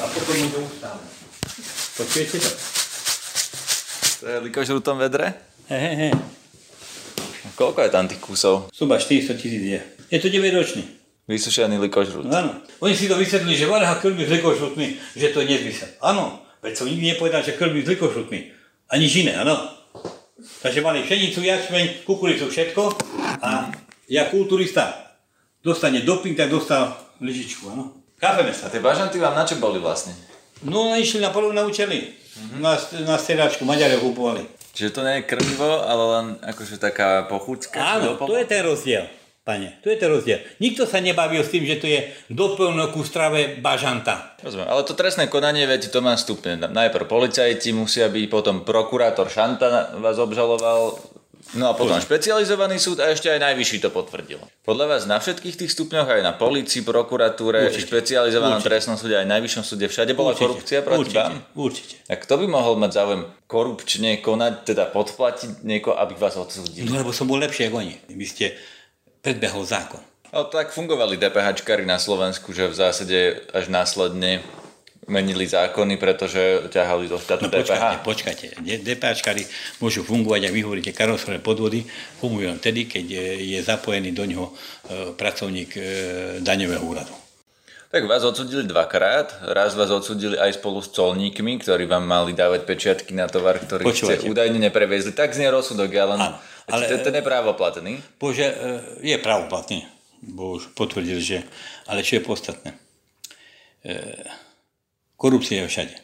[0.00, 0.64] A potom.
[1.92, 2.71] Počujete to?
[4.22, 5.34] To je likožrutom vedre?
[5.66, 6.08] He, he, he.
[7.58, 8.70] Koľko je tam tých kusov?
[8.70, 9.82] Suba 400 tisíc je.
[10.14, 10.86] Je to 9 ročný.
[11.26, 12.30] Vysušený likožrut.
[12.30, 12.52] No áno.
[12.86, 15.90] Oni si to vysvetlili, že Vareha krmí s likožrutmi, že to je nezmysel.
[15.98, 18.54] Áno, veď som nikdy nepovedal, že krmí s likožrutmi.
[18.86, 19.58] A nič iné, áno.
[20.62, 22.94] Takže mali pšenicu, jačmeň, kukuricu, všetko.
[23.42, 23.74] A
[24.06, 25.18] ja kulturista
[25.66, 28.06] dostane doping, tak dostal lyžičku, áno.
[28.22, 28.70] Chápeme A sa.
[28.70, 30.14] tie bažanty vám na čo boli vlastne?
[30.62, 32.21] No, išli na polovné účely.
[32.60, 34.44] Na, na stelačku, Maďare kupovali.
[34.72, 37.76] Čiže to nie je krmivo, ale len akože taká pochuťka?
[37.76, 39.04] Áno, to je ten rozdiel.
[39.42, 40.38] Pane, to je ten rozdiel.
[40.62, 44.38] Nikto sa nebaví s tým, že to je doplnok ku strave bažanta.
[44.38, 46.54] Rozumiem, ale to trestné konanie, viete, to má stupne.
[46.56, 50.94] Najprv policajti musia byť, potom prokurátor Šanta vás obžaloval,
[51.58, 54.38] no a potom špecializovaný súd a ešte aj najvyšší to potvrdil.
[54.62, 57.90] Podľa vás na všetkých tých stupňoch, aj na policii, prokuratúre, Určite.
[57.90, 58.70] špecializovanom Určite.
[58.70, 61.32] trestnom súde, aj najvyššom súde, všade bola Určite, korupcia proti určite, vám?
[61.58, 61.94] Určite.
[62.08, 66.86] A kto by mohol mať záujem korupčne konať, teda podplatiť niekoho, aby vás odsúdili?
[66.86, 67.94] No lebo som bol lepší ako oni.
[68.08, 68.46] Vy ste
[69.20, 70.00] predbehol zákon.
[70.32, 73.18] No tak fungovali DPHčkári na Slovensku, že v zásade
[73.52, 74.40] až následne
[75.12, 76.40] menili zákony, pretože
[76.72, 77.60] ťahali do štátu No DPH.
[77.60, 78.46] počkajte, počkajte.
[78.80, 79.44] DPAčkári
[79.78, 81.84] môžu fungovať, ak vy hovoríte, karosové podvody,
[82.16, 84.52] fungujú len vtedy, keď je, je zapojený do ňoho e,
[85.12, 85.82] pracovník e,
[86.40, 87.12] daňového úradu.
[87.88, 92.64] Tak vás odsudili dvakrát, raz vás odsudili aj spolu s colníkmi, ktorí vám mali dávať
[92.64, 94.24] pečiatky na tovar, ktorý ste Počúvajte.
[94.32, 95.12] údajne nepreviezli.
[95.12, 96.16] Tak znie rozsudok, ja len...
[96.16, 96.40] Áno,
[96.72, 96.88] ale-.
[96.88, 98.00] Ten je právoplatný.
[98.16, 98.56] Bože, e,
[99.04, 99.84] je pravoplatný,
[100.24, 101.44] bo už potvrdil, že...
[101.84, 102.70] Ale čo je podstatné?
[103.84, 103.92] E,
[105.22, 105.94] korupcia je všade.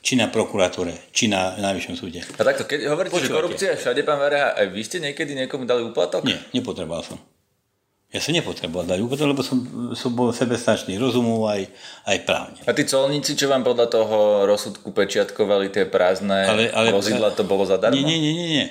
[0.00, 2.24] Či na prokuratúre, či na najvyššom súde.
[2.24, 3.36] A takto, keď hovoríte, že Počúvajte.
[3.36, 6.24] korupcia je všade, pán Vareha, aj vy ste niekedy niekomu dali úplatok?
[6.24, 7.20] Nie, nepotreboval som.
[8.10, 9.60] Ja som nepotreboval dať úplatok, lebo som,
[9.92, 11.68] som bol sebestačný rozumov aj,
[12.08, 12.58] aj právne.
[12.64, 14.16] A tí colníci, čo vám podľa toho
[14.48, 17.94] rozsudku pečiatkovali tie prázdne Ale- ale- vozidla, to bolo zadarmo?
[17.94, 18.66] Nie, nie, nie, nie, nie.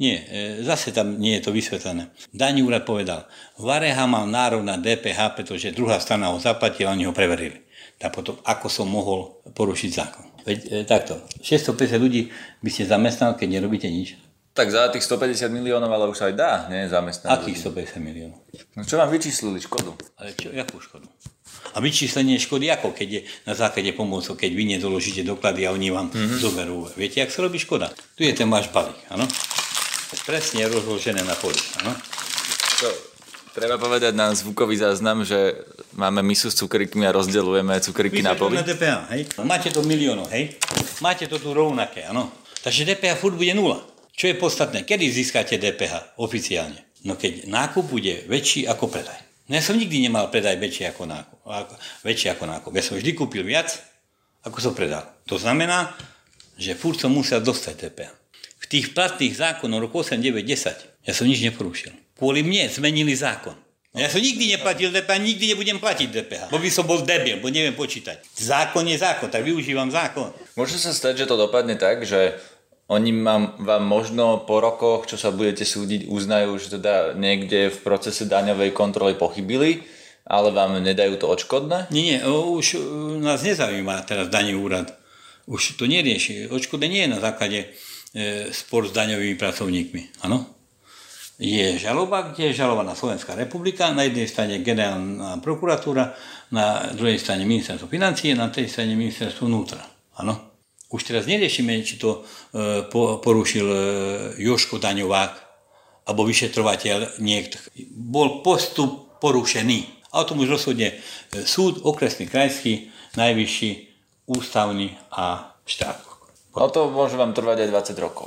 [0.00, 2.08] Nie, e, zase tam nie je to vysvetlené.
[2.32, 3.28] Daň úrad povedal,
[3.60, 7.60] Vareha mal nárok na DPH, pretože druhá strana ho zaplatila, oni ho preverili.
[8.00, 10.24] Tak potom, ako som mohol porušiť zákon?
[10.48, 12.32] Veď e, takto, 650 ľudí
[12.64, 14.16] by ste zamestnal, keď nerobíte nič.
[14.56, 16.88] Tak za tých 150 miliónov, ale už sa aj dá, nie?
[16.88, 17.28] Zamestnať.
[17.28, 17.92] Akých ľudí.
[17.92, 18.40] 150 miliónov?
[18.72, 19.92] No čo vám vyčíslili škodu?
[20.16, 21.06] Ale čo, jakú škodu?
[21.70, 25.92] A vyčíslenie škody ako, keď je na základe pomocou, keď vy nedoložíte doklady a oni
[25.92, 26.40] vám mm-hmm.
[26.40, 26.88] zoberú.
[26.96, 27.92] Viete, jak sa robí škoda?
[28.16, 29.28] Tu je ten váš balík, áno?
[30.24, 31.94] Presne rozložené na poli, áno?
[32.82, 32.88] To,
[33.54, 38.58] treba povedať na zvukový záznam, že máme misu s cukrikmi a rozdeľujeme cukriky na poli.
[38.58, 39.28] na DPA, hej?
[39.42, 40.56] Máte to miliónov, hej?
[41.02, 42.30] Máte to tu rovnaké, áno?
[42.60, 43.80] Takže DPH furt bude nula.
[44.12, 44.84] Čo je podstatné?
[44.84, 46.84] Kedy získate DPH oficiálne?
[47.08, 49.16] No keď nákup bude väčší ako predaj.
[49.48, 51.38] No ja som nikdy nemal predaj väčší ako nákup.
[51.48, 51.72] Ako,
[52.04, 52.70] väčší ako nákup.
[52.76, 53.72] Ja som vždy kúpil viac,
[54.44, 55.08] ako som predal.
[55.26, 55.96] To znamená,
[56.60, 58.12] že furt som musel dostať DPH.
[58.60, 61.96] V tých platných zákonoch roku 8, 9, 10 ja som nič neporušil.
[62.20, 63.56] Kvôli mne zmenili zákon.
[63.90, 67.50] Ja som nikdy neplatil DPH, nikdy nebudem platiť DPH, bo by som bol debil, bo
[67.50, 68.22] neviem počítať.
[68.38, 70.30] Zákon je zákon, tak využívam zákon.
[70.54, 72.38] Môže sa stať, že to dopadne tak, že
[72.86, 77.78] oni vám, vám možno po rokoch, čo sa budete súdiť, uznajú, že teda niekde v
[77.82, 79.82] procese daňovej kontroly pochybili,
[80.22, 81.90] ale vám nedajú to odškodné?
[81.90, 82.78] Nie, nie, už
[83.18, 84.94] nás nezaujíma teraz daný úrad.
[85.50, 86.46] Už to nerieši.
[86.46, 87.66] Odškodné nie je na základe
[88.14, 90.22] e, spor s daňovými pracovníkmi.
[90.22, 90.59] Áno?
[91.40, 96.12] Je žaloba, kde je žalovaná Slovenská republika, na jednej strane generálna prokuratúra,
[96.52, 99.80] na druhej strane ministerstvo financie, na tej strane ministerstvo vnútra.
[100.20, 100.52] Áno.
[100.90, 103.78] Už teraz neriešime, či to e, porušil e,
[104.42, 105.32] Joško Daňovák
[106.10, 107.62] alebo vyšetrovateľ niekto.
[107.94, 110.10] Bol postup porušený.
[110.10, 113.70] A o tom už rozhodne e, súd, okresný, krajský, najvyšší,
[114.26, 116.02] ústavný a štát.
[116.58, 118.26] No to môže vám trvať aj 20 rokov.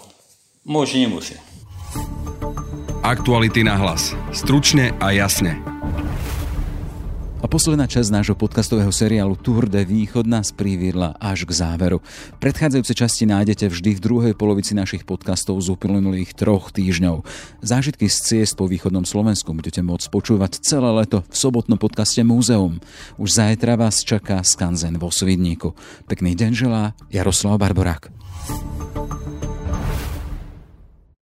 [0.63, 1.35] Môže, nemusí.
[3.03, 4.15] Aktuality na hlas.
[4.31, 5.59] Stručne a jasne.
[7.43, 11.99] A posledná časť nášho podcastového seriálu Tour de Východ nás priviedla až k záveru.
[12.39, 17.27] Predchádzajúce časti nájdete vždy v druhej polovici našich podcastov z uplynulých troch týždňov.
[17.59, 22.79] Zážitky z ciest po východnom Slovensku budete môcť počúvať celé leto v sobotnom podcaste Múzeum.
[23.19, 25.75] Už zajtra vás čaká skanzen vo Svidníku.
[26.07, 28.07] Pekný deň želá Jaroslav Barborák.